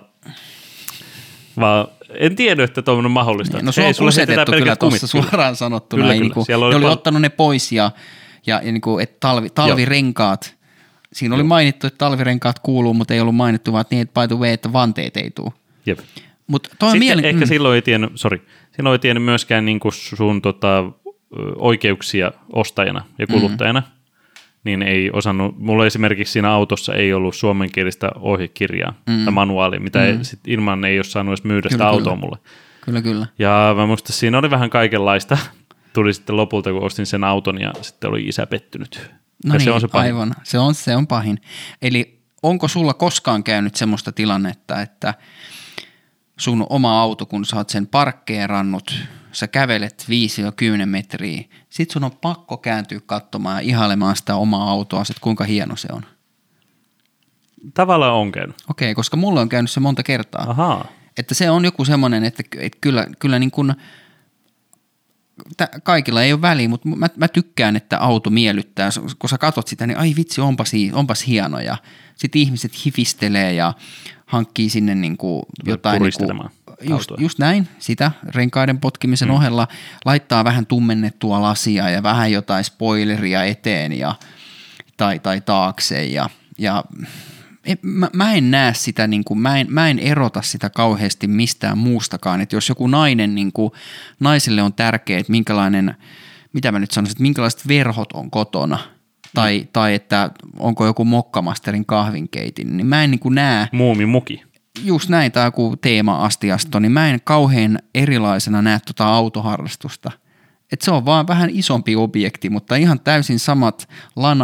vaan 1.59 1.87
en 2.19 2.35
tiedä, 2.35 2.63
että 2.63 2.81
tuommoinen 2.81 3.05
on 3.05 3.11
mahdollista. 3.11 3.61
No 3.61 3.71
se 3.71 3.83
on 3.83 3.93
kusetettu 3.99 4.51
kyllä 4.51 4.75
tuossa 4.75 5.07
suoraan 5.07 5.55
sanottuna. 5.55 6.01
Kyllä, 6.01 6.13
ei 6.13 6.19
kyllä. 6.19 6.27
Niinku, 6.27 6.45
Siellä 6.45 6.65
oli 6.65 6.73
ne 6.73 6.77
oli 6.77 6.85
pal- 6.85 6.91
ottanut 6.91 7.21
ne 7.21 7.29
pois 7.29 7.71
ja, 7.71 7.91
ja, 8.45 8.61
ja 8.63 8.71
niinku, 8.71 8.99
että 8.99 9.17
talvi, 9.19 9.49
talvirenkaat, 9.49 10.55
siinä 11.13 11.35
oli 11.35 11.43
mainittu, 11.43 11.87
että 11.87 11.97
talvirenkaat 11.97 12.59
kuuluu, 12.59 12.93
mutta 12.93 13.13
ei 13.13 13.19
ollut 13.19 13.35
mainittu 13.35 13.73
vaan 13.73 13.85
niin, 13.89 14.01
että 14.01 14.21
by 14.21 14.27
the 14.27 14.39
way, 14.41 14.53
että 14.53 14.73
vanteet 14.73 15.17
ei 15.17 15.31
tule. 15.31 15.51
Jep. 15.85 15.99
Mutta 16.47 16.69
toi 16.79 16.87
on 16.87 16.91
Sitten 16.91 17.07
mielen... 17.07 17.25
ehkä 17.25 17.45
mm. 17.45 17.47
silloin 17.47 17.75
ei 17.75 17.81
tiennyt, 17.81 18.11
sorry, 18.15 18.47
silloin 18.75 18.93
ei 18.93 18.99
tiennyt 18.99 19.23
myöskään 19.23 19.65
niin 19.65 19.79
kuin 19.79 19.91
sun 19.93 20.41
tota, 20.41 20.83
oikeuksia 21.55 22.31
ostajana 22.53 23.05
ja 23.19 23.27
kuluttajana, 23.27 23.79
mm. 23.79 24.02
Niin 24.63 24.81
ei 24.81 25.11
osannut, 25.13 25.59
mulla 25.59 25.85
esimerkiksi 25.85 26.31
siinä 26.31 26.51
autossa 26.51 26.93
ei 26.93 27.13
ollut 27.13 27.35
suomenkielistä 27.35 28.11
ohjekirjaa 28.19 28.93
mm. 29.07 29.23
tai 29.23 29.33
manuaalia, 29.33 29.79
mitä 29.79 29.99
mm. 29.99 30.05
ei, 30.05 30.17
sit 30.21 30.39
ilman 30.47 30.85
ei 30.85 30.99
olisi 30.99 31.11
saanut 31.11 31.31
edes 31.31 31.43
myydä 31.43 31.69
sitä 31.69 31.77
Kyllä, 31.77 31.89
autoa 31.89 32.13
kyllä. 32.13 32.25
mulle. 32.25 32.37
Kyllä, 32.81 33.01
kyllä. 33.01 33.27
Ja 33.39 33.73
mä 33.77 33.85
muistan, 33.85 34.15
siinä 34.15 34.37
oli 34.37 34.49
vähän 34.49 34.69
kaikenlaista. 34.69 35.37
Tuli 35.93 36.13
sitten 36.13 36.37
lopulta, 36.37 36.71
kun 36.71 36.83
ostin 36.83 37.05
sen 37.05 37.23
auton 37.23 37.61
ja 37.61 37.73
sitten 37.81 38.09
oli 38.09 38.23
isä 38.23 38.47
pettynyt. 38.47 39.11
No 39.45 39.53
ja 39.53 39.57
niin, 39.57 39.65
se 39.65 39.71
on 39.71 39.81
se 39.81 39.87
pahin. 39.87 40.13
aivan. 40.13 40.35
Se 40.43 40.59
on, 40.59 40.75
se 40.75 40.95
on 40.95 41.07
pahin. 41.07 41.41
Eli 41.81 42.19
onko 42.43 42.67
sulla 42.67 42.93
koskaan 42.93 43.43
käynyt 43.43 43.75
semmoista 43.75 44.11
tilannetta, 44.11 44.81
että 44.81 45.13
sun 46.37 46.65
oma 46.69 47.01
auto, 47.01 47.25
kun 47.25 47.45
sä 47.45 47.55
oot 47.55 47.69
sen 47.69 47.87
parkkeerannut, 47.87 48.99
sä 49.31 49.47
kävelet 49.47 50.05
5-10 50.83 50.85
metriä, 50.85 51.43
sit 51.69 51.91
sun 51.91 52.03
on 52.03 52.11
pakko 52.21 52.57
kääntyä 52.57 52.99
katsomaan 53.05 53.55
ja 53.55 53.69
ihailemaan 53.69 54.15
sitä 54.15 54.35
omaa 54.35 54.69
autoa, 54.71 55.01
että 55.01 55.21
kuinka 55.21 55.43
hieno 55.43 55.75
se 55.75 55.87
on. 55.91 56.05
Tavallaan 57.73 58.13
on 58.13 58.31
käynyt. 58.31 58.55
Okei, 58.69 58.95
koska 58.95 59.17
mulla 59.17 59.41
on 59.41 59.49
käynyt 59.49 59.71
se 59.71 59.79
monta 59.79 60.03
kertaa. 60.03 60.49
Ahaa. 60.49 60.87
Että 61.17 61.33
se 61.33 61.49
on 61.49 61.65
joku 61.65 61.85
semmoinen, 61.85 62.23
että, 62.23 62.43
että 62.59 62.77
kyllä, 62.81 63.07
kyllä 63.19 63.39
niin 63.39 63.51
kuin, 63.51 63.75
kaikilla 65.83 66.23
ei 66.23 66.33
ole 66.33 66.41
väliä, 66.41 66.69
mutta 66.69 66.89
mä, 66.89 67.09
mä 67.15 67.27
tykkään, 67.27 67.75
että 67.75 67.99
auto 67.99 68.29
miellyttää. 68.29 68.89
Kun 69.19 69.29
sä 69.29 69.37
katot 69.37 69.67
sitä, 69.67 69.87
niin 69.87 69.97
ai 69.97 70.13
vitsi, 70.17 70.41
onpas, 70.41 70.71
onpas 70.93 71.27
hieno. 71.27 71.59
Ja 71.59 71.77
sitten 72.15 72.41
ihmiset 72.41 72.85
hifistelee 72.85 73.53
ja 73.53 73.73
hankkii 74.25 74.69
sinne 74.69 74.95
niin 74.95 75.17
kuin 75.17 75.43
jotain. 75.65 76.01
Niin 76.01 76.13
kuin, 76.17 76.49
just, 76.81 77.11
just 77.17 77.39
näin, 77.39 77.67
sitä 77.79 78.11
renkaiden 78.35 78.79
potkimisen 78.79 79.27
mm. 79.27 79.33
ohella. 79.33 79.67
Laittaa 80.05 80.43
vähän 80.43 80.65
tummennettua 80.65 81.41
lasia 81.41 81.89
ja 81.89 82.03
vähän 82.03 82.31
jotain 82.31 82.63
spoileria 82.63 83.43
eteen 83.43 83.93
ja, 83.93 84.15
tai, 84.97 85.19
tai 85.19 85.41
taakse. 85.41 86.05
Ja, 86.05 86.29
ja 86.57 86.83
mä, 87.81 88.09
mä 88.13 88.33
en 88.33 88.51
näe 88.51 88.73
sitä, 88.73 89.07
niin 89.07 89.23
kuin, 89.23 89.39
mä, 89.39 89.57
en, 89.57 89.67
mä 89.69 89.89
en 89.89 89.99
erota 89.99 90.41
sitä 90.41 90.69
kauheasti 90.69 91.27
mistään 91.27 91.77
muustakaan, 91.77 92.41
että 92.41 92.55
jos 92.55 92.69
joku 92.69 92.87
nainen, 92.87 93.35
niin 93.35 93.53
kuin, 93.53 93.71
naiselle 94.19 94.61
on 94.61 94.73
tärkeää, 94.73 95.19
että 95.19 95.31
minkälainen, 95.31 95.95
mitä 96.53 96.71
mä 96.71 96.79
nyt 96.79 96.91
sanoisin, 96.91 97.13
että 97.13 97.21
minkälaiset 97.21 97.67
verhot 97.67 98.11
on 98.13 98.31
kotona, 98.31 98.79
tai, 99.33 99.59
mm. 99.59 99.67
tai 99.73 99.93
että 99.93 100.31
onko 100.59 100.85
joku 100.85 101.05
mokkamasterin 101.05 101.85
kahvinkeitin, 101.85 102.77
niin 102.77 102.87
mä 102.87 103.03
en 103.03 103.11
niin 103.11 103.19
kuin 103.19 103.35
näe, 103.35 103.67
Muumi 103.71 104.05
muki. 104.05 104.43
just 104.83 105.09
näin 105.09 105.31
tai 105.31 105.47
joku 105.47 105.75
teema-astiasto, 105.77 106.79
niin 106.79 106.91
mä 106.91 107.09
en 107.09 107.19
kauhean 107.23 107.79
erilaisena 107.95 108.61
näe 108.61 108.79
tuota 108.79 109.13
autoharrastusta. 109.13 110.11
Et 110.71 110.81
se 110.81 110.91
on 110.91 111.05
vaan 111.05 111.27
vähän 111.27 111.49
isompi 111.49 111.95
objekti, 111.95 112.49
mutta 112.49 112.75
ihan 112.75 112.99
täysin 112.99 113.39
samat 113.39 113.89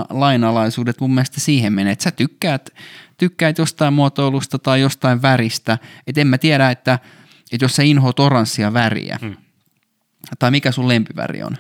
lainalaisuudet 0.09 1.01
mun 1.01 1.13
mielestä 1.13 1.39
siihen 1.39 1.73
menee, 1.73 1.93
että 1.93 2.03
sä 2.03 2.11
tykkäät, 2.11 2.69
tykkäät 3.19 3.57
jostain 3.57 3.93
muotoilusta 3.93 4.59
tai 4.59 4.81
jostain 4.81 5.21
väristä. 5.21 5.77
Et 6.07 6.17
en 6.17 6.27
mä 6.27 6.38
tiedä, 6.38 6.71
että, 6.71 6.99
että 7.51 7.65
jos 7.65 7.75
sä 7.75 7.83
inhoat 7.83 8.19
oranssia 8.19 8.73
väriä, 8.73 9.19
Mm. 9.21 9.35
tai 10.39 10.51
mikä 10.51 10.71
sun 10.71 10.88
lempiväri 10.88 11.43
on, 11.43 11.57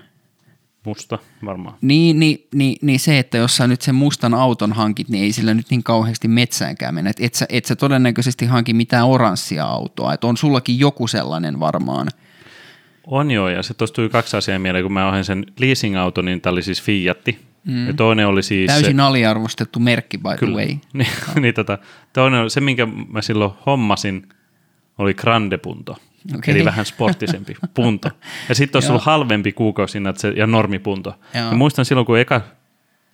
Musta 0.85 1.19
varmaan. 1.45 1.75
niin, 1.81 2.19
niin, 2.19 2.47
niin, 2.55 2.77
niin 2.81 2.99
se, 2.99 3.19
että 3.19 3.37
jos 3.37 3.55
sä 3.57 3.67
nyt 3.67 3.81
sen 3.81 3.95
mustan 3.95 4.33
auton 4.33 4.73
hankit, 4.73 5.09
niin 5.09 5.23
ei 5.23 5.31
sillä 5.31 5.53
nyt 5.53 5.69
niin 5.69 5.83
kauheasti 5.83 6.27
metsäänkään 6.27 6.95
mennä. 6.95 7.09
Et, 7.09 7.17
et, 7.19 7.33
sä, 7.35 7.45
et 7.49 7.65
sä 7.65 7.75
todennäköisesti 7.75 8.45
hanki 8.45 8.73
mitään 8.73 9.07
oranssia 9.07 9.65
autoa. 9.65 10.13
Et 10.13 10.23
on 10.23 10.37
sullakin 10.37 10.79
joku 10.79 11.07
sellainen 11.07 11.59
varmaan. 11.59 12.07
On 13.07 13.31
joo, 13.31 13.49
ja 13.49 13.63
se 13.63 13.73
tuossa 13.73 13.93
tuli 13.93 14.09
kaksi 14.09 14.37
asiaa 14.37 14.59
mieleen, 14.59 14.83
kun 14.85 14.93
mä 14.93 15.09
ohin 15.09 15.25
sen 15.25 15.45
leasing-auton, 15.59 16.25
niin 16.25 16.41
tämä 16.41 16.51
oli 16.51 16.63
siis 16.63 16.81
Fiatti. 16.83 17.48
Mm. 17.63 17.87
Ja 17.87 17.93
toinen 17.93 18.27
oli 18.27 18.43
siis... 18.43 18.67
Täysin 18.67 18.95
se, 18.95 19.01
aliarvostettu 19.01 19.79
merkki 19.79 20.17
by 20.17 20.29
the 20.29 20.37
kyllä, 20.37 20.55
way. 20.55 20.67
niin, 20.93 21.07
niin 21.41 21.53
tota, 21.53 21.77
toinen 22.13 22.41
oli 22.41 22.49
se, 22.49 22.61
minkä 22.61 22.85
mä 22.85 23.21
silloin 23.21 23.51
hommasin, 23.65 24.29
oli 24.97 25.13
Grande 25.13 25.57
Punto. 25.57 25.97
Okei. 26.35 26.55
Eli 26.55 26.65
vähän 26.65 26.85
sporttisempi 26.85 27.55
punto. 27.73 28.09
Ja 28.49 28.55
sitten 28.55 28.77
olisi 28.77 28.91
ollut 28.91 29.03
halvempi 29.03 29.51
kuukausina 29.51 30.13
se, 30.15 30.29
ja 30.29 30.47
normipunto. 30.47 31.15
Joo. 31.35 31.49
Ja 31.49 31.55
muistan 31.55 31.85
silloin, 31.85 32.05
kun 32.05 32.19
eka 32.19 32.41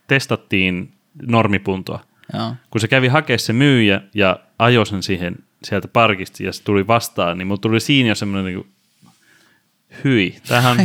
testattiin 0.08 0.94
normipuntoa, 1.22 2.00
Joo. 2.34 2.56
kun 2.70 2.82
se 2.82 2.88
kävi 2.88 3.08
hakemaan 3.08 3.40
se 3.40 3.54
myyjä 3.54 4.02
ja 4.14 4.40
ajoi 4.60 4.86
sen 4.86 5.04
siihen 5.04 5.36
sieltä 5.64 5.88
parkista 5.88 6.44
ja 6.44 6.54
se 6.54 6.64
tuli 6.64 6.88
vastaan, 6.88 7.38
niin 7.38 7.48
mulla 7.48 7.62
tuli 7.62 7.80
siinä 7.80 8.10
jo 8.10 8.16
semmoinen 8.16 8.54
niin 8.54 8.75
hyi, 10.04 10.36
tämähän 10.48 10.78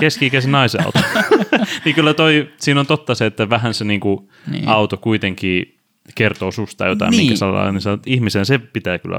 keski-ikäisen 0.00 0.52
naisen 0.52 0.84
auto. 0.86 1.00
niin 1.84 1.94
kyllä 1.94 2.14
toi, 2.14 2.50
siinä 2.56 2.80
on 2.80 2.86
totta 2.86 3.14
se, 3.14 3.26
että 3.26 3.50
vähän 3.50 3.74
se 3.74 3.84
niinku 3.84 4.30
Niin. 4.50 4.68
auto 4.68 4.96
kuitenkin 4.96 5.78
kertoo 6.14 6.50
susta 6.50 6.86
jotain, 6.86 7.10
Niin. 7.10 7.20
minkä 7.22 7.36
sä 7.36 7.46
niin 7.72 7.80
sä, 7.80 7.98
ihmisen, 8.06 8.46
se 8.46 8.58
pitää 8.58 8.98
kyllä 8.98 9.18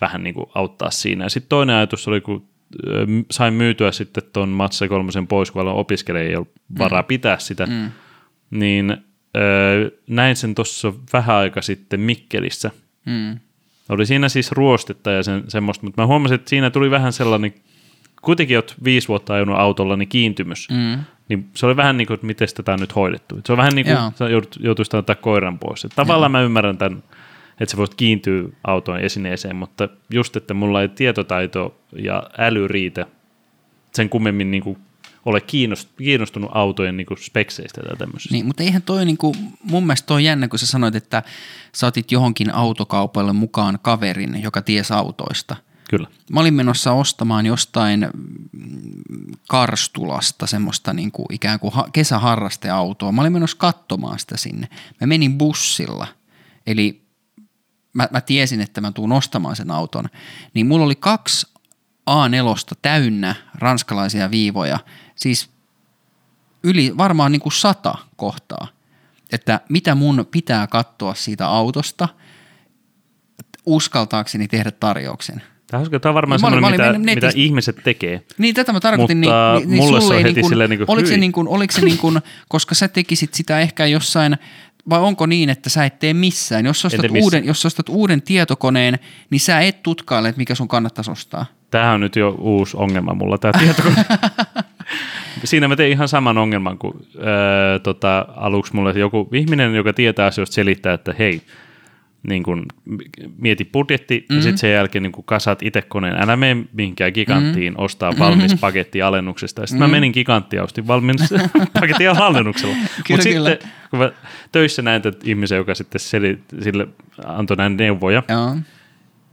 vähän 0.00 0.22
niinku 0.22 0.50
auttaa 0.54 0.90
siinä. 0.90 1.24
Ja 1.24 1.28
sitten 1.30 1.48
toinen 1.48 1.76
ajatus 1.76 2.08
oli, 2.08 2.20
kun 2.20 2.48
sain 3.30 3.54
myytyä 3.54 3.92
sitten 3.92 4.22
tuon 4.32 4.48
Matsa 4.48 4.88
kolmosen 4.88 5.26
pois, 5.26 5.50
kun 5.50 5.62
aloin 5.62 5.76
opiskelemaan, 5.76 6.30
ei 6.30 6.36
ollut 6.36 6.52
varaa 6.78 7.02
pitää 7.02 7.38
sitä, 7.38 7.66
Mm. 7.66 7.90
niin 8.50 8.96
ö, 9.36 9.90
näin 10.06 10.36
sen 10.36 10.54
tuossa 10.54 10.92
vähän 11.12 11.36
aika 11.36 11.62
sitten 11.62 12.00
Mikkelissä. 12.00 12.70
Mm. 13.06 13.38
Oli 13.88 14.06
siinä 14.06 14.28
siis 14.28 14.52
ruostetta 14.52 15.10
ja 15.10 15.22
sen, 15.22 15.44
semmoista, 15.48 15.86
mutta 15.86 16.02
mä 16.02 16.06
huomasin, 16.06 16.34
että 16.34 16.50
siinä 16.50 16.70
tuli 16.70 16.90
vähän 16.90 17.12
sellainen, 17.12 17.54
kuitenkin 18.22 18.58
oot 18.58 18.74
viisi 18.84 19.08
vuotta 19.08 19.34
ajanut 19.34 19.58
autolla, 19.58 19.96
niin 19.96 20.08
kiintymys. 20.08 20.68
Mm. 20.70 21.04
Niin 21.28 21.50
se 21.54 21.66
oli 21.66 21.76
vähän 21.76 21.96
niin 21.96 22.06
kuin, 22.06 22.14
että 22.14 22.26
miten 22.26 22.48
tätä 22.56 22.72
on 22.72 22.80
nyt 22.80 22.94
hoidettu. 22.94 23.40
Se 23.46 23.52
on 23.52 23.58
vähän 23.58 23.74
niin 23.74 23.86
kuin, 23.86 23.96
Joo. 23.96 24.12
sä 24.18 24.28
joudut, 24.28 24.56
joutuisit 24.60 24.94
ottaa 24.94 25.14
koiran 25.14 25.58
pois. 25.58 25.84
Et 25.84 25.92
tavallaan 25.96 26.32
mä 26.32 26.40
ymmärrän 26.40 26.78
tämän, 26.78 27.02
että 27.60 27.70
sä 27.70 27.76
voit 27.76 27.94
kiintyä 27.94 28.48
autoon 28.64 29.00
esineeseen, 29.00 29.56
mutta 29.56 29.88
just, 30.10 30.36
että 30.36 30.54
mulla 30.54 30.82
ei 30.82 30.88
tietotaito 30.88 31.80
ja 31.96 32.22
äly 32.38 32.68
riitä 32.68 33.06
sen 33.92 34.08
kummemmin 34.08 34.50
niin 34.50 34.62
kuin 34.62 34.78
ole 35.24 35.38
kiinnost- 35.40 35.88
kiinnostunut 35.98 36.50
autojen 36.54 36.96
niin 36.96 37.06
kuin 37.06 37.18
spekseistä 37.18 37.80
tai 37.80 37.96
tämmöisistä. 37.96 38.34
Niin, 38.34 38.46
mutta 38.46 38.62
eihän 38.62 38.82
toi 38.82 39.04
niinku, 39.04 39.36
mun 39.62 39.86
mielestä 39.86 40.06
toi 40.06 40.24
jännä, 40.24 40.48
kun 40.48 40.58
sä 40.58 40.66
sanoit, 40.66 40.94
että 40.94 41.22
sä 41.74 41.86
otit 41.86 42.12
johonkin 42.12 42.54
autokaupalle 42.54 43.32
mukaan 43.32 43.78
kaverin, 43.82 44.42
joka 44.42 44.62
ties 44.62 44.92
autoista. 44.92 45.56
Kyllä. 45.90 46.08
Mä 46.32 46.40
olin 46.40 46.54
menossa 46.54 46.92
ostamaan 46.92 47.46
jostain 47.46 48.08
Karstulasta 49.48 50.46
semmoista 50.46 50.92
niin 50.92 51.12
kuin 51.12 51.26
ikään 51.30 51.60
kuin 51.60 51.72
ha- 51.72 51.88
kesäharrasteautoa. 51.92 53.12
Mä 53.12 53.20
olin 53.20 53.32
menossa 53.32 53.56
katsomaan 53.56 54.18
sitä 54.18 54.36
sinne. 54.36 54.68
Mä 55.00 55.06
menin 55.06 55.38
bussilla, 55.38 56.06
eli 56.66 57.02
mä, 57.92 58.08
mä 58.10 58.20
tiesin, 58.20 58.60
että 58.60 58.80
mä 58.80 58.92
tuun 58.92 59.12
ostamaan 59.12 59.56
sen 59.56 59.70
auton. 59.70 60.04
Niin 60.54 60.66
mulla 60.66 60.84
oli 60.84 60.94
kaksi 60.94 61.46
A4 62.10 62.76
täynnä 62.82 63.34
ranskalaisia 63.54 64.30
viivoja, 64.30 64.78
siis 65.14 65.50
yli 66.62 66.96
varmaan 66.96 67.32
niin 67.32 67.42
kuin 67.42 67.52
sata 67.52 67.94
kohtaa, 68.16 68.68
että 69.32 69.60
mitä 69.68 69.94
mun 69.94 70.26
pitää 70.30 70.66
katsoa 70.66 71.14
siitä 71.14 71.48
autosta, 71.48 72.08
uskaltaakseni 73.66 74.48
tehdä 74.48 74.70
tarjouksen. 74.70 75.42
Tämä 75.70 75.82
on, 75.82 76.00
tämä 76.00 76.10
on 76.10 76.14
varmaan 76.14 76.40
olin- 76.44 76.54
semmoinen, 76.54 76.88
olin 76.88 77.00
mitä, 77.00 77.14
mitä 77.14 77.30
ihmiset 77.34 77.76
tekee. 77.84 78.22
Niin 78.38 78.54
tätä 78.54 78.72
mä 78.72 78.80
tarkoitin, 78.80 79.18
Mutta 79.18 79.54
niin, 79.54 79.68
niin, 79.68 79.70
niin 79.70 79.84
mulle 79.84 80.00
se 80.00 80.06
on 80.06 80.12
heti 80.12 80.24
niin 80.24 80.34
kuin, 80.34 80.48
silleen 80.48 80.70
niin 80.70 80.78
kuin, 80.78 80.90
oliko 80.90 81.08
se 81.08 81.16
niin 81.16 81.32
kuin, 81.32 81.48
oliko 81.48 81.72
se 81.72 81.80
niin 81.80 81.98
kuin, 81.98 82.20
koska 82.48 82.74
sä 82.74 82.88
tekisit 82.88 83.34
sitä 83.34 83.60
ehkä 83.60 83.86
jossain, 83.86 84.36
vai 84.90 85.00
onko 85.00 85.26
niin, 85.26 85.50
että 85.50 85.70
sä 85.70 85.84
et 85.84 85.98
tee 85.98 86.14
missään? 86.14 86.66
Jos 86.66 86.84
ostat, 86.84 87.02
missään. 87.02 87.22
uuden, 87.22 87.44
jos 87.44 87.66
ostat 87.66 87.88
uuden 87.88 88.22
tietokoneen, 88.22 88.98
niin 89.30 89.40
sä 89.40 89.60
et 89.60 89.82
tutkaile, 89.82 90.28
että 90.28 90.38
mikä 90.38 90.54
sun 90.54 90.68
kannattaisi 90.68 91.10
ostaa. 91.10 91.46
Tämä 91.70 91.92
on 91.92 92.00
nyt 92.00 92.16
jo 92.16 92.36
uusi 92.38 92.76
ongelma 92.76 93.14
mulla, 93.14 93.38
tämä 93.38 93.52
tietokone. 93.60 94.04
Siinä 95.44 95.68
mä 95.68 95.76
tein 95.76 95.92
ihan 95.92 96.08
saman 96.08 96.38
ongelman, 96.38 96.78
kun 96.78 97.06
öö, 97.16 97.78
tota, 97.78 98.26
aluksi 98.36 98.74
mulle 98.74 98.92
joku 98.98 99.28
ihminen, 99.32 99.74
joka 99.74 99.92
tietää 99.92 100.26
asioista, 100.26 100.54
selittää, 100.54 100.94
että 100.94 101.14
hei, 101.18 101.42
niin 102.28 102.42
kun, 102.42 102.66
mieti 103.36 103.64
budjetti 103.64 104.18
mm-hmm. 104.18 104.36
ja 104.36 104.42
sitten 104.42 104.58
sen 104.58 104.72
jälkeen 104.72 105.02
niin 105.02 105.12
kasat 105.24 105.62
itse 105.62 105.82
koneen. 105.82 106.22
Älä 106.22 106.36
mene 106.36 106.64
mihinkään 106.72 107.12
giganttiin 107.14 107.72
mm-hmm. 107.72 107.84
ostaa 107.84 108.12
valmis 108.18 108.54
paketti 108.60 109.02
alennuksesta. 109.02 109.66
Sitten 109.66 109.80
mm-hmm. 109.80 109.90
mä 109.90 109.96
menin 109.96 110.12
giganttiin 110.12 110.58
ja 110.58 110.64
ostin 110.64 110.86
valmis 110.86 111.20
paketti 111.80 112.08
alennuksella. 112.08 112.76
Mutta 113.10 113.22
sitten, 113.22 113.58
kun 113.90 113.98
mä 113.98 114.12
töissä 114.52 114.82
näin 114.82 115.02
tätä 115.02 115.18
ihmisen, 115.24 115.56
joka 115.56 115.74
sitten 115.74 116.00
seli, 116.00 116.38
sille 116.60 116.88
antoi 117.24 117.56
näin 117.56 117.76
neuvoja, 117.76 118.22
Joo. 118.28 118.56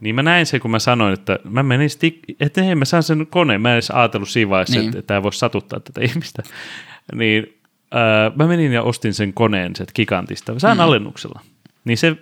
niin 0.00 0.14
mä 0.14 0.22
näin 0.22 0.46
sen, 0.46 0.60
kun 0.60 0.70
mä 0.70 0.78
sanoin, 0.78 1.14
että 1.14 1.38
mä 1.44 1.62
menin 1.62 1.90
stik- 1.90 2.34
että 2.40 2.62
hei, 2.62 2.74
mä 2.74 2.84
saan 2.84 3.02
sen 3.02 3.26
koneen. 3.26 3.60
Mä 3.60 3.68
en 3.68 3.74
edes 3.74 3.90
ajatellut 3.90 4.28
siinä 4.28 4.50
vaiheessa, 4.50 4.80
Niin. 4.80 4.88
että 4.88 5.02
tämä 5.02 5.22
voisi 5.22 5.38
satuttaa 5.38 5.80
tätä 5.80 6.00
ihmistä. 6.00 6.42
Niin 7.14 7.58
ää, 7.90 8.32
mä 8.36 8.46
menin 8.46 8.72
ja 8.72 8.82
ostin 8.82 9.14
sen 9.14 9.32
koneen 9.32 9.76
sieltä 9.76 9.92
gigantista. 9.94 10.52
Mä 10.52 10.58
sain 10.58 10.78
mm. 10.78 10.84
alennuksella. 10.84 11.40
Niin 11.84 11.98
se 11.98 12.16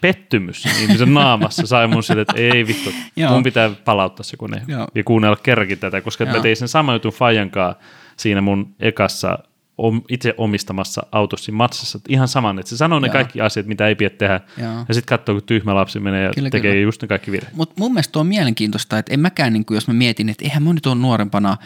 pettymys 0.00 0.62
sen 0.62 0.72
ihmisen 0.82 1.14
naamassa 1.14 1.66
sai 1.66 1.88
mun 1.88 2.02
sille, 2.02 2.22
että 2.22 2.36
ei 2.36 2.66
vittu, 2.66 2.90
Joo. 3.16 3.32
mun 3.32 3.42
pitää 3.42 3.70
palauttaa 3.84 4.24
se 4.24 4.36
kone 4.36 4.62
Joo. 4.68 4.86
ja 4.94 5.04
kuunnella 5.04 5.36
kerrankin 5.36 5.78
tätä, 5.78 6.00
koska 6.00 6.24
Joo. 6.24 6.36
mä 6.36 6.42
tein 6.42 6.56
sen 6.56 6.68
sama 6.68 6.92
jutun 6.92 7.12
Fajankaa 7.12 7.74
siinä 8.16 8.40
mun 8.40 8.74
ekassa 8.80 9.38
om, 9.78 10.02
itse 10.08 10.34
omistamassa 10.36 11.06
autossa 11.12 11.52
matsassa. 11.52 12.00
Ihan 12.08 12.28
saman, 12.28 12.58
että 12.58 12.70
se 12.70 12.76
sanoo 12.76 12.98
ne 12.98 13.06
Joo. 13.06 13.12
kaikki 13.12 13.40
asiat, 13.40 13.66
mitä 13.66 13.88
ei 13.88 13.94
pidä 13.94 14.10
tehdä. 14.10 14.40
Joo. 14.58 14.84
Ja 14.88 14.94
sitten 14.94 15.18
katsoo, 15.18 15.34
kun 15.34 15.42
tyhmä 15.46 15.74
lapsi 15.74 16.00
menee 16.00 16.24
ja 16.24 16.30
Kyllä, 16.34 16.50
tekee 16.50 16.72
kyllä. 16.72 16.82
just 16.82 17.02
ne 17.02 17.08
kaikki 17.08 17.32
virheet. 17.32 17.54
Mutta 17.54 17.74
mun 17.78 17.92
mielestä 17.92 18.18
on 18.18 18.26
mielenkiintoista, 18.26 18.98
että 18.98 19.14
en 19.14 19.20
mäkään, 19.20 19.52
niin 19.52 19.64
kuin, 19.64 19.76
jos 19.76 19.88
mä 19.88 19.94
mietin, 19.94 20.28
että 20.28 20.44
eihän 20.44 20.62
mä 20.62 20.72
nyt 20.72 20.86
ole 20.86 20.94
nuorempana 20.94 21.56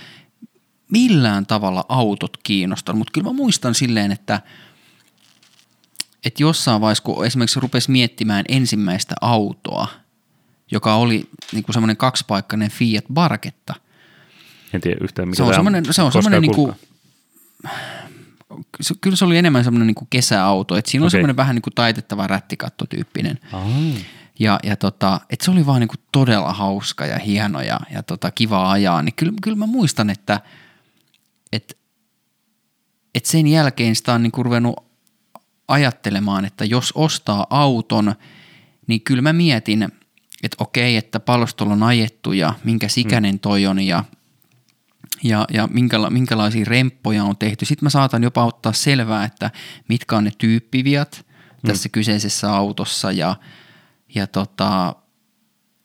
millään 0.91 1.47
tavalla 1.47 1.85
autot 1.89 2.37
kiinnostanut, 2.43 2.99
mutta 2.99 3.11
kyllä 3.13 3.25
mä 3.25 3.33
muistan 3.33 3.75
silleen, 3.75 4.13
että, 4.13 4.41
että 6.25 6.43
jossain 6.43 6.81
vaiheessa, 6.81 7.05
kun 7.05 7.27
esimerkiksi 7.27 7.61
rupesi 7.61 7.91
miettimään 7.91 8.45
ensimmäistä 8.49 9.15
autoa, 9.21 9.89
joka 10.71 10.95
oli 10.95 11.29
niin 11.53 11.65
kuin 11.65 11.75
semmoinen 11.75 11.97
kaksipaikkainen 11.97 12.71
Fiat 12.71 13.05
Barketta, 13.15 13.75
En 14.73 14.81
tiedä 14.81 14.97
yhtään, 15.01 15.29
mikä 15.29 15.37
Se 15.37 15.43
on 15.43 15.55
semmoinen- 15.55 15.85
se 15.95 16.03
on 16.03 16.13
semmoinen 16.13 16.43
niinku- 16.43 16.55
kuulkaan. 16.55 16.79
se, 18.81 18.95
kyllä 19.01 19.17
se 19.17 19.25
oli 19.25 19.37
enemmän 19.39 19.65
semmoinen 19.65 19.87
niin 19.87 19.95
kuin 19.95 20.07
kesäauto, 20.11 20.77
että 20.77 20.91
siinä 20.91 21.03
on 21.05 21.07
Okei. 21.07 21.11
semmoinen 21.11 21.37
vähän 21.37 21.55
niin 21.57 21.63
kuin 21.63 21.75
taitettava 21.75 22.27
rättikattotyyppinen. 22.27 23.39
Aa, 23.53 23.67
Ja, 24.39 24.61
ja 24.63 24.77
tota, 24.77 25.21
että 25.31 25.45
se 25.45 25.51
oli 25.51 25.67
vaan 25.67 25.81
niinku 25.81 25.95
todella 26.13 26.53
hauska 26.53 27.07
ja 27.07 27.19
hieno 27.19 27.61
ja, 27.61 27.81
ja 27.91 28.03
tota, 28.03 28.31
kiva 28.31 28.71
ajaa, 28.73 29.03
niin 29.03 29.15
kyllä, 29.15 29.33
kyllä 29.43 29.57
mä 29.57 29.67
muistan, 29.67 30.11
että 30.11 30.41
et, 31.53 31.79
et 33.15 33.25
sen 33.25 33.47
jälkeen 33.47 33.97
sitä 33.97 34.13
on 34.15 34.23
niinku 34.23 34.43
ruvennut 34.43 34.77
ajattelemaan, 35.73 36.45
että 36.45 36.65
jos 36.65 36.93
ostaa 36.95 37.47
auton, 37.51 38.15
niin 38.87 39.01
kyllä 39.01 39.23
mä 39.23 39.33
mietin, 39.33 39.83
että 40.43 40.57
okei, 40.59 40.97
että 40.97 41.21
palostolla 41.21 41.73
on 41.73 41.83
ajettu 41.83 42.33
ja 42.33 42.55
minkä 42.65 42.89
sikäinen 42.89 43.41
toi 43.41 43.67
on 43.67 43.81
ja, 43.81 44.05
ja, 45.23 45.45
ja 45.53 45.67
minkäla, 45.67 46.11
minkälaisia 46.11 46.65
remppoja 46.65 47.25
on 47.25 47.37
tehty. 47.37 47.65
Sitten 47.65 47.87
mä 47.87 47.91
saatan 47.91 48.23
jopa 48.23 48.45
ottaa 48.45 48.73
selvää, 48.73 49.25
että 49.25 49.51
mitkä 49.89 50.17
on 50.17 50.25
ne 50.25 50.33
tyyppiviat 50.39 51.27
tässä 51.67 51.89
kyseisessä 51.89 52.53
autossa 52.53 53.13
ja, 53.13 53.37
ja 54.15 54.27
tota, 54.27 54.95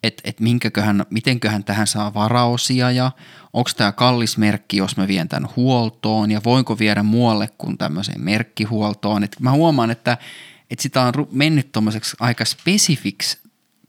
että 0.04 0.22
et 0.26 0.40
minkäköhän, 0.40 1.06
mitenköhän 1.10 1.64
tähän 1.64 1.88
saa 1.88 2.14
varaosia 2.14 2.92
ja 2.92 3.12
onko 3.54 3.70
tämä 3.78 3.92
kallis 3.92 4.38
merkki, 4.38 4.78
jos 4.78 4.98
mä 4.98 5.08
vien 5.08 5.28
tämän 5.28 5.50
huoltoon 5.56 6.32
ja 6.32 6.42
voinko 6.46 6.80
viedä 6.80 7.04
muualle 7.04 7.50
kuin 7.58 7.78
tämmöiseen 7.78 8.22
merkkihuoltoon. 8.22 9.24
Et 9.24 9.36
mä 9.40 9.52
huomaan, 9.52 9.92
että, 9.92 10.18
että 10.72 10.84
sitä 10.84 11.02
on 11.02 11.14
mennyt 11.32 11.72
tuommoiseksi 11.72 12.18
aika 12.20 12.46
spesifiksi, 12.46 13.38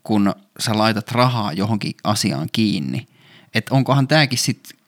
kun 0.02 0.34
sä 0.58 0.78
laitat 0.78 1.12
rahaa 1.12 1.52
johonkin 1.52 1.94
asiaan 2.04 2.48
kiinni. 2.52 3.06
Että 3.54 3.74
onkohan 3.74 4.08
tämäkin 4.08 4.38
sitten 4.38 4.78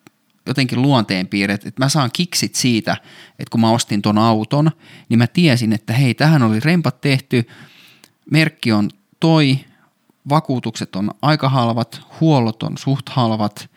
jotenkin 0.47 0.83
luonteenpiirre, 0.83 1.55
että 1.55 1.73
mä 1.79 1.89
saan 1.89 2.11
kiksit 2.13 2.55
siitä, 2.55 2.97
että 3.31 3.51
kun 3.51 3.61
mä 3.61 3.71
ostin 3.71 4.03
ton 4.03 4.19
auton, 4.19 4.71
niin 5.09 5.19
mä 5.19 5.27
tiesin, 5.27 5.73
että 5.73 5.93
hei, 5.93 6.15
tähän 6.15 6.43
oli 6.43 6.61
rempat 6.61 7.01
tehty, 7.01 7.49
merkki 8.31 8.73
on 8.73 8.91
toi, 9.21 9.59
vakuutukset 10.29 10.97
on 10.97 11.11
aika 11.23 11.49
halvat, 11.49 12.01
huollot 12.21 12.63
on 12.63 12.79
suht 12.79 13.09
halvat, 13.09 13.71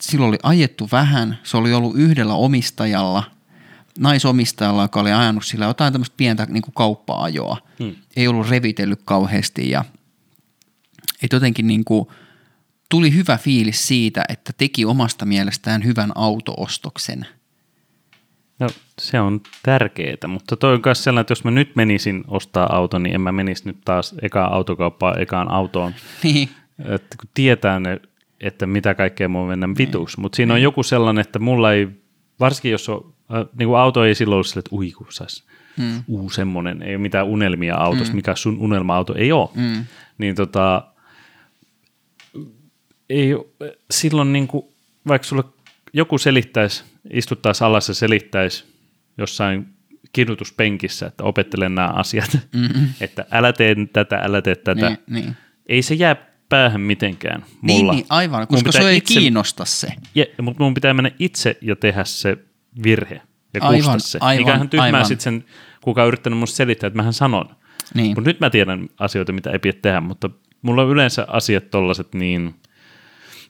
silloin 0.00 0.28
oli 0.28 0.38
ajettu 0.42 0.88
vähän, 0.92 1.38
se 1.42 1.56
oli 1.56 1.72
ollut 1.72 1.96
yhdellä 1.96 2.34
omistajalla, 2.34 3.22
naisomistajalla, 3.98 4.82
joka 4.82 5.00
oli 5.00 5.12
ajanut 5.12 5.46
sillä 5.46 5.64
jotain 5.64 5.92
tämmöistä 5.92 6.14
pientä 6.16 6.46
niin 6.48 6.62
kuin 6.62 6.74
kauppa-ajoa. 6.74 7.56
Hmm. 7.78 7.96
Ei 8.16 8.28
ollut 8.28 8.48
revitellyt 8.48 9.00
kauheasti 9.04 9.70
ja 9.70 9.84
et 11.22 11.32
jotenkin 11.32 11.66
niin 11.66 11.84
kuin 11.84 12.08
tuli 12.88 13.14
hyvä 13.14 13.38
fiilis 13.38 13.86
siitä, 13.86 14.24
että 14.28 14.52
teki 14.58 14.84
omasta 14.84 15.26
mielestään 15.26 15.84
hyvän 15.84 16.12
autoostoksen. 16.14 17.26
No, 18.60 18.68
se 19.00 19.20
on 19.20 19.40
tärkeää, 19.62 20.16
mutta 20.28 20.56
toi 20.56 20.74
on 20.74 20.80
myös 20.84 21.04
sellainen, 21.04 21.20
että 21.20 21.32
jos 21.32 21.44
mä 21.44 21.50
nyt 21.50 21.76
menisin 21.76 22.24
ostaa 22.28 22.76
auton, 22.76 23.02
niin 23.02 23.14
en 23.14 23.20
mä 23.20 23.32
menisi 23.32 23.62
nyt 23.66 23.76
taas 23.84 24.14
ekaan 24.22 24.52
autokauppaan 24.52 25.20
ekaan 25.22 25.50
autoon. 25.50 25.92
Niin. 26.22 26.48
Että 26.84 27.16
kun 27.20 27.30
tietää 27.34 27.80
ne, 27.80 28.00
että 28.40 28.66
mitä 28.66 28.94
kaikkea 28.94 29.32
voi 29.32 29.48
mennä 29.48 29.68
vituksi, 29.78 30.20
mutta 30.20 30.36
siinä 30.36 30.54
on 30.54 30.62
joku 30.62 30.82
sellainen, 30.82 31.20
että 31.20 31.38
mulla 31.38 31.72
ei, 31.72 31.88
varsinkin 32.40 32.72
jos 32.72 32.88
on, 32.88 33.12
äh, 33.34 33.44
niin 33.58 33.68
kuin 33.68 33.78
auto 33.78 34.04
ei 34.04 34.14
silloin 34.14 34.36
ole 34.36 34.44
sille, 34.44 34.58
että 34.58 34.76
ui 34.76 34.90
kun 34.90 35.06
sais, 35.10 35.44
Mm. 35.76 36.04
uu 36.08 36.30
semmoinen, 36.30 36.82
ei 36.82 36.94
ole 36.94 37.02
mitään 37.02 37.26
unelmia 37.26 37.76
autosta, 37.76 38.14
mikä 38.14 38.34
sun 38.34 38.58
unelma-auto 38.58 39.14
ei 39.14 39.32
ole, 39.32 39.48
Mm. 39.54 39.84
niin 40.18 40.34
tota, 40.34 40.84
ei, 43.10 43.34
silloin 43.90 44.32
niin 44.32 44.46
kuin, 44.46 44.64
vaikka 45.08 45.28
sulle 45.28 45.44
joku 45.92 46.18
selittäisi, 46.18 46.84
istuttaisi 47.10 47.64
alas 47.64 47.88
ja 47.88 47.94
selittäisi 47.94 48.64
jossain 49.18 49.66
kirjoituspenkissä, 50.12 51.06
että 51.06 51.24
opettele 51.24 51.68
nämä 51.68 51.88
asiat, 51.88 52.38
mm-hmm. 52.52 52.88
että 53.00 53.26
älä 53.30 53.52
tee 53.52 53.76
tätä, 53.92 54.16
älä 54.16 54.42
tee 54.42 54.54
tätä. 54.56 54.88
Niin, 54.88 54.98
niin. 55.10 55.36
Ei 55.66 55.82
se 55.82 55.94
jää 55.94 56.16
päähän 56.48 56.80
mitenkään 56.80 57.44
mulla. 57.60 57.92
Niin, 57.92 58.02
niin 58.02 58.06
aivan, 58.08 58.46
koska 58.46 58.72
se 58.72 58.88
ei 58.88 58.96
itse, 58.96 59.14
kiinnosta 59.14 59.64
se. 59.64 59.88
Ja, 60.14 60.24
mutta 60.42 60.62
mun 60.62 60.74
pitää 60.74 60.94
mennä 60.94 61.10
itse 61.18 61.58
ja 61.60 61.76
tehdä 61.76 62.04
se 62.04 62.38
virhe 62.82 63.22
ja 63.54 63.60
aivan, 63.62 64.00
se. 64.00 64.18
Aivan, 64.20 64.44
Mikähän 64.44 64.68
tyhmää 64.68 65.04
sitten 65.04 65.24
sen, 65.24 65.44
kuka 65.80 66.02
on 66.02 66.08
yrittänyt 66.08 66.38
musta 66.38 66.56
selittää, 66.56 66.86
että 66.86 66.96
mähän 66.96 67.12
sanon. 67.12 67.56
Niin. 67.94 68.08
Mutta 68.08 68.30
nyt 68.30 68.40
mä 68.40 68.50
tiedän 68.50 68.88
asioita, 68.98 69.32
mitä 69.32 69.50
ei 69.50 69.58
pidä 69.58 69.78
tehdä, 69.82 70.00
mutta 70.00 70.30
mulla 70.62 70.82
on 70.82 70.90
yleensä 70.90 71.26
asiat 71.28 71.70
tollaset 71.70 72.14
niin 72.14 72.54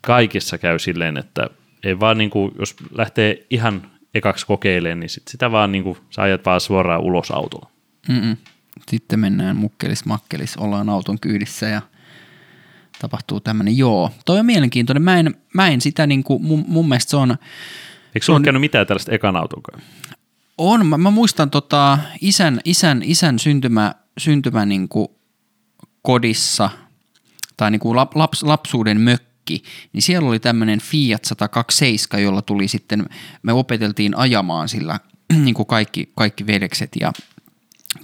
kaikissa 0.01 0.59
käy 0.59 0.79
silleen, 0.79 1.17
että 1.17 1.51
ei 1.85 2.01
vaan 2.01 2.19
niin 2.19 2.31
kuin, 2.31 2.53
jos 2.59 2.77
lähtee 2.91 3.47
ihan 3.51 3.91
ekaksi 4.15 4.47
kokeilemaan, 4.47 5.01
niin 5.01 5.11
sit 5.11 5.29
sitä 5.29 5.51
vaan 5.51 5.73
niin 5.73 5.85
kuin, 5.85 5.99
sä 6.11 6.23
ajat 6.23 6.47
vaan 6.47 6.61
suoraan 6.61 7.01
ulos 7.01 7.31
autolla. 7.31 7.71
Mm-mm. 8.09 8.37
Sitten 8.89 9.21
mennään 9.21 9.57
mukkelis 9.57 10.05
makkelis, 10.05 10.57
ollaan 10.57 10.89
auton 10.89 11.21
kyydissä 11.21 11.67
ja 11.67 11.83
tapahtuu 12.99 13.41
tämmöinen, 13.41 13.79
joo. 13.79 14.11
Toi 14.25 14.39
on 14.39 14.47
mielenkiintoinen, 14.47 15.03
mä 15.03 15.19
en, 15.19 15.35
mä 15.55 15.69
en 15.69 15.81
sitä 15.81 16.07
niin 16.07 16.25
kuin, 16.25 16.43
mun, 16.43 16.65
mun 16.69 16.89
mielestä 16.89 17.11
se 17.11 17.17
on... 17.17 17.31
Eikö 18.15 18.25
sulla 18.25 18.37
on, 18.37 18.43
käynyt 18.43 18.61
mitään 18.61 18.87
tällaista 18.87 19.13
ekan 19.13 19.37
auton 19.37 19.63
On, 20.59 20.87
mä, 20.87 20.99
mä 20.99 21.11
muistan 21.11 21.51
tota, 21.51 21.99
isän, 22.21 22.61
isän, 22.65 23.03
isän 23.05 23.39
syntymä, 23.39 23.95
syntymä 24.19 24.67
niin 24.67 24.89
kuin 24.89 25.09
kodissa, 26.03 26.71
tai 27.57 27.71
niin 27.71 27.81
kuin 27.81 27.97
laps, 27.97 28.43
lapsuuden 28.43 29.01
mökki, 29.01 29.30
niin 29.93 30.03
siellä 30.03 30.29
oli 30.29 30.39
tämmöinen 30.39 30.81
Fiat 30.81 31.25
127, 31.25 32.23
jolla 32.23 32.43
tuli 32.43 32.69
sitten, 32.69 33.07
me 33.43 33.53
opeteltiin 33.53 34.17
ajamaan 34.17 34.69
sillä 34.69 35.01
niin 35.45 35.55
kuin 35.55 35.67
kaikki, 35.67 36.13
kaikki 36.15 36.47
veljekset 36.47 36.91
ja 37.01 37.13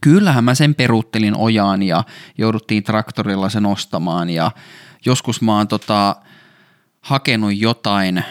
kyllähän 0.00 0.44
mä 0.44 0.54
sen 0.54 0.74
peruuttelin 0.74 1.36
ojaan 1.36 1.82
ja 1.82 2.04
jouduttiin 2.38 2.82
traktorilla 2.82 3.48
sen 3.48 3.66
ostamaan. 3.66 4.30
Ja 4.30 4.50
joskus 5.04 5.42
mä 5.42 5.56
oon 5.56 5.68
tota, 5.68 6.16
hakenut 7.00 7.56
jotain 7.56 8.24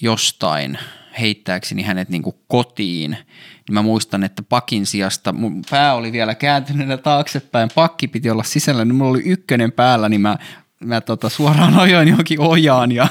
jostain 0.00 0.78
heittääkseni 1.20 1.82
hänet 1.82 2.08
niin 2.08 2.22
kuin 2.22 2.36
kotiin, 2.48 3.10
niin 3.10 3.74
mä 3.74 3.82
muistan, 3.82 4.24
että 4.24 4.42
pakin 4.42 4.86
sijasta, 4.86 5.32
mun 5.32 5.62
pää 5.70 5.94
oli 5.94 6.12
vielä 6.12 6.34
kääntyneenä 6.34 6.96
taaksepäin, 6.96 7.70
pakki 7.74 8.08
piti 8.08 8.30
olla 8.30 8.42
sisällä, 8.42 8.84
niin 8.84 8.94
mulla 8.94 9.10
oli 9.10 9.22
ykkönen 9.24 9.72
päällä, 9.72 10.08
niin 10.08 10.20
mä 10.20 10.38
mä 10.84 11.00
tota, 11.00 11.28
suoraan 11.28 11.78
ajoin 11.78 12.08
johonkin 12.08 12.40
ojaan 12.40 12.92
ja 12.92 13.08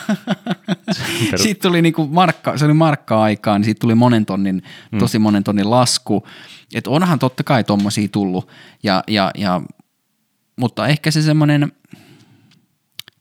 siitä 1.35 1.67
tuli 1.67 1.81
niinku 1.81 2.07
markka, 2.07 2.57
se 2.57 2.65
oli 2.65 2.73
markka-aikaa, 2.73 3.57
niin 3.57 3.65
siitä 3.65 3.79
tuli 3.79 3.95
monen 3.95 4.25
tonnin, 4.25 4.63
mm. 4.91 4.99
tosi 4.99 5.19
monen 5.19 5.43
tonnin 5.43 5.69
lasku. 5.71 6.27
Että 6.73 6.89
onhan 6.89 7.19
totta 7.19 7.43
kai 7.43 7.63
tommosia 7.63 8.07
tullut, 8.07 8.47
ja, 8.83 9.03
ja, 9.07 9.31
ja, 9.37 9.61
mutta 10.55 10.87
ehkä 10.87 11.11
se 11.11 11.21
semmoinen 11.21 11.71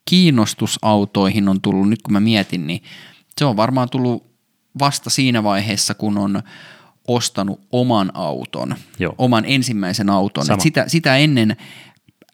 kiinnostus 0.04 0.78
autoihin 0.82 1.48
on 1.48 1.60
tullut, 1.60 1.88
nyt 1.88 2.02
kun 2.02 2.12
mä 2.12 2.20
mietin, 2.20 2.66
niin 2.66 2.82
se 3.38 3.44
on 3.44 3.56
varmaan 3.56 3.90
tullut 3.90 4.26
vasta 4.78 5.10
siinä 5.10 5.42
vaiheessa, 5.42 5.94
kun 5.94 6.18
on 6.18 6.42
ostanut 7.08 7.60
oman 7.72 8.10
auton, 8.14 8.74
Joo. 8.98 9.14
oman 9.18 9.44
ensimmäisen 9.46 10.10
auton. 10.10 10.44
sitä, 10.60 10.84
sitä 10.86 11.16
ennen 11.16 11.56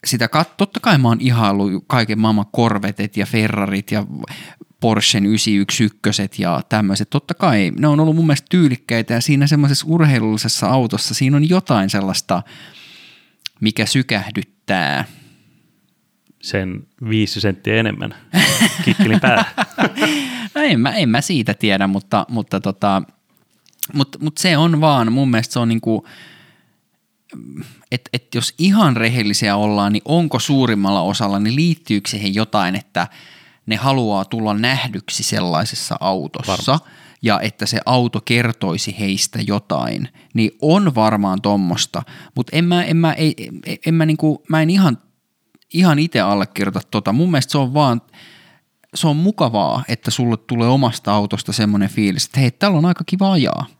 sitä 0.04 0.28
kat, 0.28 0.56
totta 0.56 0.80
kai 0.80 0.98
mä 0.98 1.08
oon 1.08 1.20
ihaillut 1.20 1.84
kaiken 1.86 2.18
maailman 2.18 2.46
korvetet 2.52 3.16
ja 3.16 3.26
Ferrarit 3.26 3.90
ja 3.90 4.06
Porsche 4.80 5.18
911 5.18 6.22
ja 6.38 6.62
tämmöiset. 6.68 7.10
Totta 7.10 7.34
kai 7.34 7.72
ne 7.78 7.88
on 7.88 8.00
ollut 8.00 8.16
mun 8.16 8.26
mielestä 8.26 8.46
tyylikkäitä 8.50 9.14
ja 9.14 9.20
siinä 9.20 9.46
semmoisessa 9.46 9.86
urheilullisessa 9.88 10.66
autossa 10.66 11.14
siinä 11.14 11.36
on 11.36 11.48
jotain 11.48 11.90
sellaista, 11.90 12.42
mikä 13.60 13.86
sykähdyttää. 13.86 15.04
Sen 16.42 16.86
viisi 17.08 17.40
senttiä 17.40 17.74
enemmän 17.74 18.14
kikkelin 18.84 19.20
päällä. 19.20 19.44
no 20.54 20.60
en 20.62 20.80
mä, 20.80 20.90
en 20.90 21.08
mä 21.08 21.20
siitä 21.20 21.54
tiedä, 21.54 21.86
mutta, 21.86 22.26
mutta, 22.28 22.60
tota, 22.60 23.02
mutta, 23.92 24.18
mutta 24.22 24.42
se 24.42 24.56
on 24.56 24.80
vaan, 24.80 25.12
mun 25.12 25.30
mielestä 25.30 25.52
se 25.52 25.58
on 25.58 25.68
niinku, 25.68 26.06
että 27.92 28.10
et 28.12 28.34
jos 28.34 28.54
ihan 28.58 28.96
rehellisiä 28.96 29.56
ollaan, 29.56 29.92
niin 29.92 30.02
onko 30.04 30.38
suurimmalla 30.38 31.02
osalla, 31.02 31.38
niin 31.38 31.56
liittyykö 31.56 32.10
siihen 32.10 32.34
jotain, 32.34 32.76
että 32.76 33.08
ne 33.66 33.76
haluaa 33.76 34.24
tulla 34.24 34.54
nähdyksi 34.54 35.22
sellaisessa 35.22 35.96
autossa 36.00 36.72
Varmasti. 36.72 36.90
ja 37.22 37.40
että 37.40 37.66
se 37.66 37.80
auto 37.86 38.20
kertoisi 38.20 38.96
heistä 38.98 39.38
jotain, 39.46 40.08
niin 40.34 40.50
on 40.62 40.94
varmaan 40.94 41.42
tommosta, 41.42 42.02
mutta 42.34 42.56
en 42.56 42.64
mä, 42.64 42.84
en 42.84 42.96
mä, 42.96 43.12
ei, 43.12 43.34
en 43.86 43.94
mä, 43.94 44.06
niinku, 44.06 44.42
mä 44.48 44.62
en 44.62 44.70
ihan, 44.70 44.98
ihan 45.74 45.98
itse 45.98 46.20
allekirjoita 46.20 46.80
tota. 46.90 47.12
Mun 47.12 47.30
mielestä 47.30 47.52
se 47.52 47.58
on 47.58 47.74
vaan, 47.74 48.02
se 48.94 49.08
on 49.08 49.16
mukavaa, 49.16 49.84
että 49.88 50.10
sulle 50.10 50.36
tulee 50.36 50.68
omasta 50.68 51.14
autosta 51.14 51.52
semmoinen 51.52 51.88
fiilis, 51.88 52.24
että 52.24 52.40
hei, 52.40 52.50
täällä 52.50 52.78
on 52.78 52.84
aika 52.84 53.04
kiva 53.06 53.32
ajaa– 53.32 53.66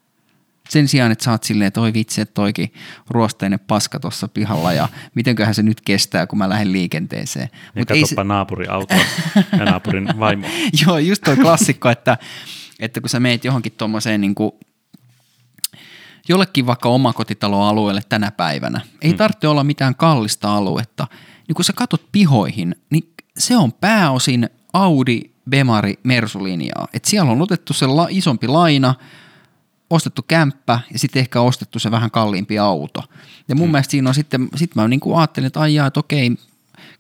sen 0.71 0.89
sijaan, 0.89 1.13
että 1.13 1.25
sä 1.25 1.31
oot 1.31 1.45
silleen, 1.45 1.69
että 1.69 1.81
oi 1.81 1.95
vitsi, 1.95 2.21
että 2.21 2.35
toikin 2.35 2.73
ruosteinen 3.09 3.61
paska 3.61 4.01
tuossa 4.01 4.29
pihalla 4.29 4.73
ja 4.73 4.89
mitenköhän 5.15 5.55
se 5.55 5.63
nyt 5.63 5.81
kestää, 5.81 6.27
kun 6.27 6.39
mä 6.39 6.49
lähden 6.49 6.73
liikenteeseen. 6.73 7.49
Ja 7.53 7.81
Mut 7.81 7.91
ei 7.91 8.07
se... 8.07 8.25
naapurin 8.25 8.71
autoa 8.71 8.99
ja 9.59 9.65
naapurin 9.65 10.09
vaimo. 10.21 10.47
Joo, 10.87 10.99
just 10.99 11.23
toi 11.25 11.37
klassikko, 11.37 11.91
että, 11.91 12.19
että 12.81 13.01
kun 13.01 13.11
sä 13.11 13.21
meet 13.21 13.45
johonkin 13.45 13.73
tuommoiseen 13.73 14.21
niin 14.21 14.35
kuin 14.35 14.53
jollekin 16.29 16.67
vaikka 16.67 16.89
omakotitaloalueelle 16.89 18.03
tänä 18.09 18.31
päivänä, 18.31 18.81
ei 19.03 19.11
hmm. 19.11 19.19
tarvitse 19.19 19.49
olla 19.49 19.65
mitään 19.65 19.95
kallista 19.95 20.57
aluetta, 20.57 21.07
niin 21.49 21.55
kun 21.55 21.65
sä 21.65 21.73
katot 21.73 22.03
pihoihin, 22.13 22.77
niin 22.91 23.15
se 23.39 23.57
on 23.57 23.73
pääosin 23.73 24.51
Audi, 24.73 25.21
Bemari, 25.51 25.95
Mersulinjaa. 26.03 26.89
Et 26.93 27.05
siellä 27.05 27.31
on 27.31 27.43
otettu 27.43 27.73
se 27.73 27.87
la, 27.87 28.07
isompi 28.11 28.47
laina– 28.47 28.95
ostettu 29.91 30.23
kämppä 30.29 30.81
ja 30.93 30.99
sitten 30.99 31.21
ehkä 31.21 31.41
ostettu 31.41 31.79
se 31.79 31.91
vähän 31.91 32.11
kalliimpi 32.11 32.59
auto. 32.59 33.03
Ja 33.49 33.55
mun 33.55 33.65
hmm. 33.65 33.73
mielestä 33.73 33.91
siinä 33.91 34.09
on 34.09 34.15
sitten, 34.15 34.49
sit 34.57 34.75
mä 34.75 34.89
niin 34.89 35.01
kuin 35.01 35.19
ajattelin, 35.19 35.47
että 35.47 35.61
aijaa, 35.61 35.87
että 35.87 36.01
okei, 36.01 36.37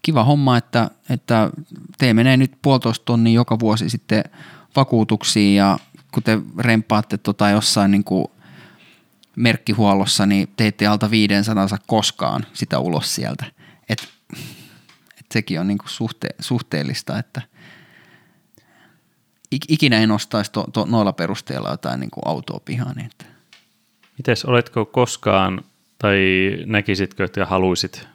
kiva 0.02 0.24
homma, 0.24 0.56
että, 0.56 0.90
että 1.10 1.50
te 1.98 2.14
menee 2.14 2.36
nyt 2.36 2.52
puolitoista 2.62 3.04
tonnia 3.04 3.34
joka 3.34 3.58
vuosi 3.58 3.90
sitten 3.90 4.24
vakuutuksiin 4.76 5.56
ja 5.56 5.78
kun 6.12 6.22
te 6.22 6.38
rempaatte 6.58 7.18
tota 7.18 7.50
jossain 7.50 7.90
niin 7.90 8.04
kuin 8.04 8.26
merkkihuollossa, 9.36 10.26
niin 10.26 10.48
te 10.56 10.66
ette 10.66 10.86
alta 10.86 11.10
500 11.10 11.66
koskaan 11.86 12.46
sitä 12.52 12.78
ulos 12.78 13.14
sieltä. 13.14 13.44
Et, 13.88 14.08
et 15.18 15.26
sekin 15.32 15.60
on 15.60 15.68
niin 15.68 15.78
kuin 15.78 15.88
suhte, 15.88 16.28
suhteellista, 16.40 17.18
että– 17.18 17.42
ikinä 19.68 19.98
en 19.98 20.10
ostaisi 20.10 20.52
to, 20.52 20.64
to, 20.72 20.84
noilla 20.84 21.12
perusteella 21.12 21.70
jotain 21.70 22.00
niin 22.00 22.10
kuin 22.10 22.26
autoa 22.26 22.60
pihaan. 22.64 22.96
Niin 22.96 23.06
että. 23.06 23.24
Mites, 24.18 24.44
oletko 24.44 24.84
koskaan 24.84 25.64
tai 25.98 26.18
näkisitkö, 26.66 27.24
että 27.24 27.46
haluaisit 27.46 28.08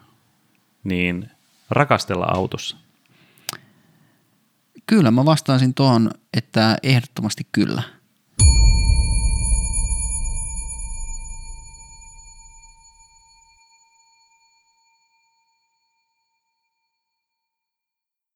niin 0.84 1.30
rakastella 1.70 2.26
autossa? 2.26 2.78
Kyllä, 4.88 5.12
mä 5.12 5.26
vastaisin 5.26 5.74
tuohon, 5.74 6.12
että 6.34 6.78
ehdottomasti 6.84 7.48
kyllä. 7.52 7.84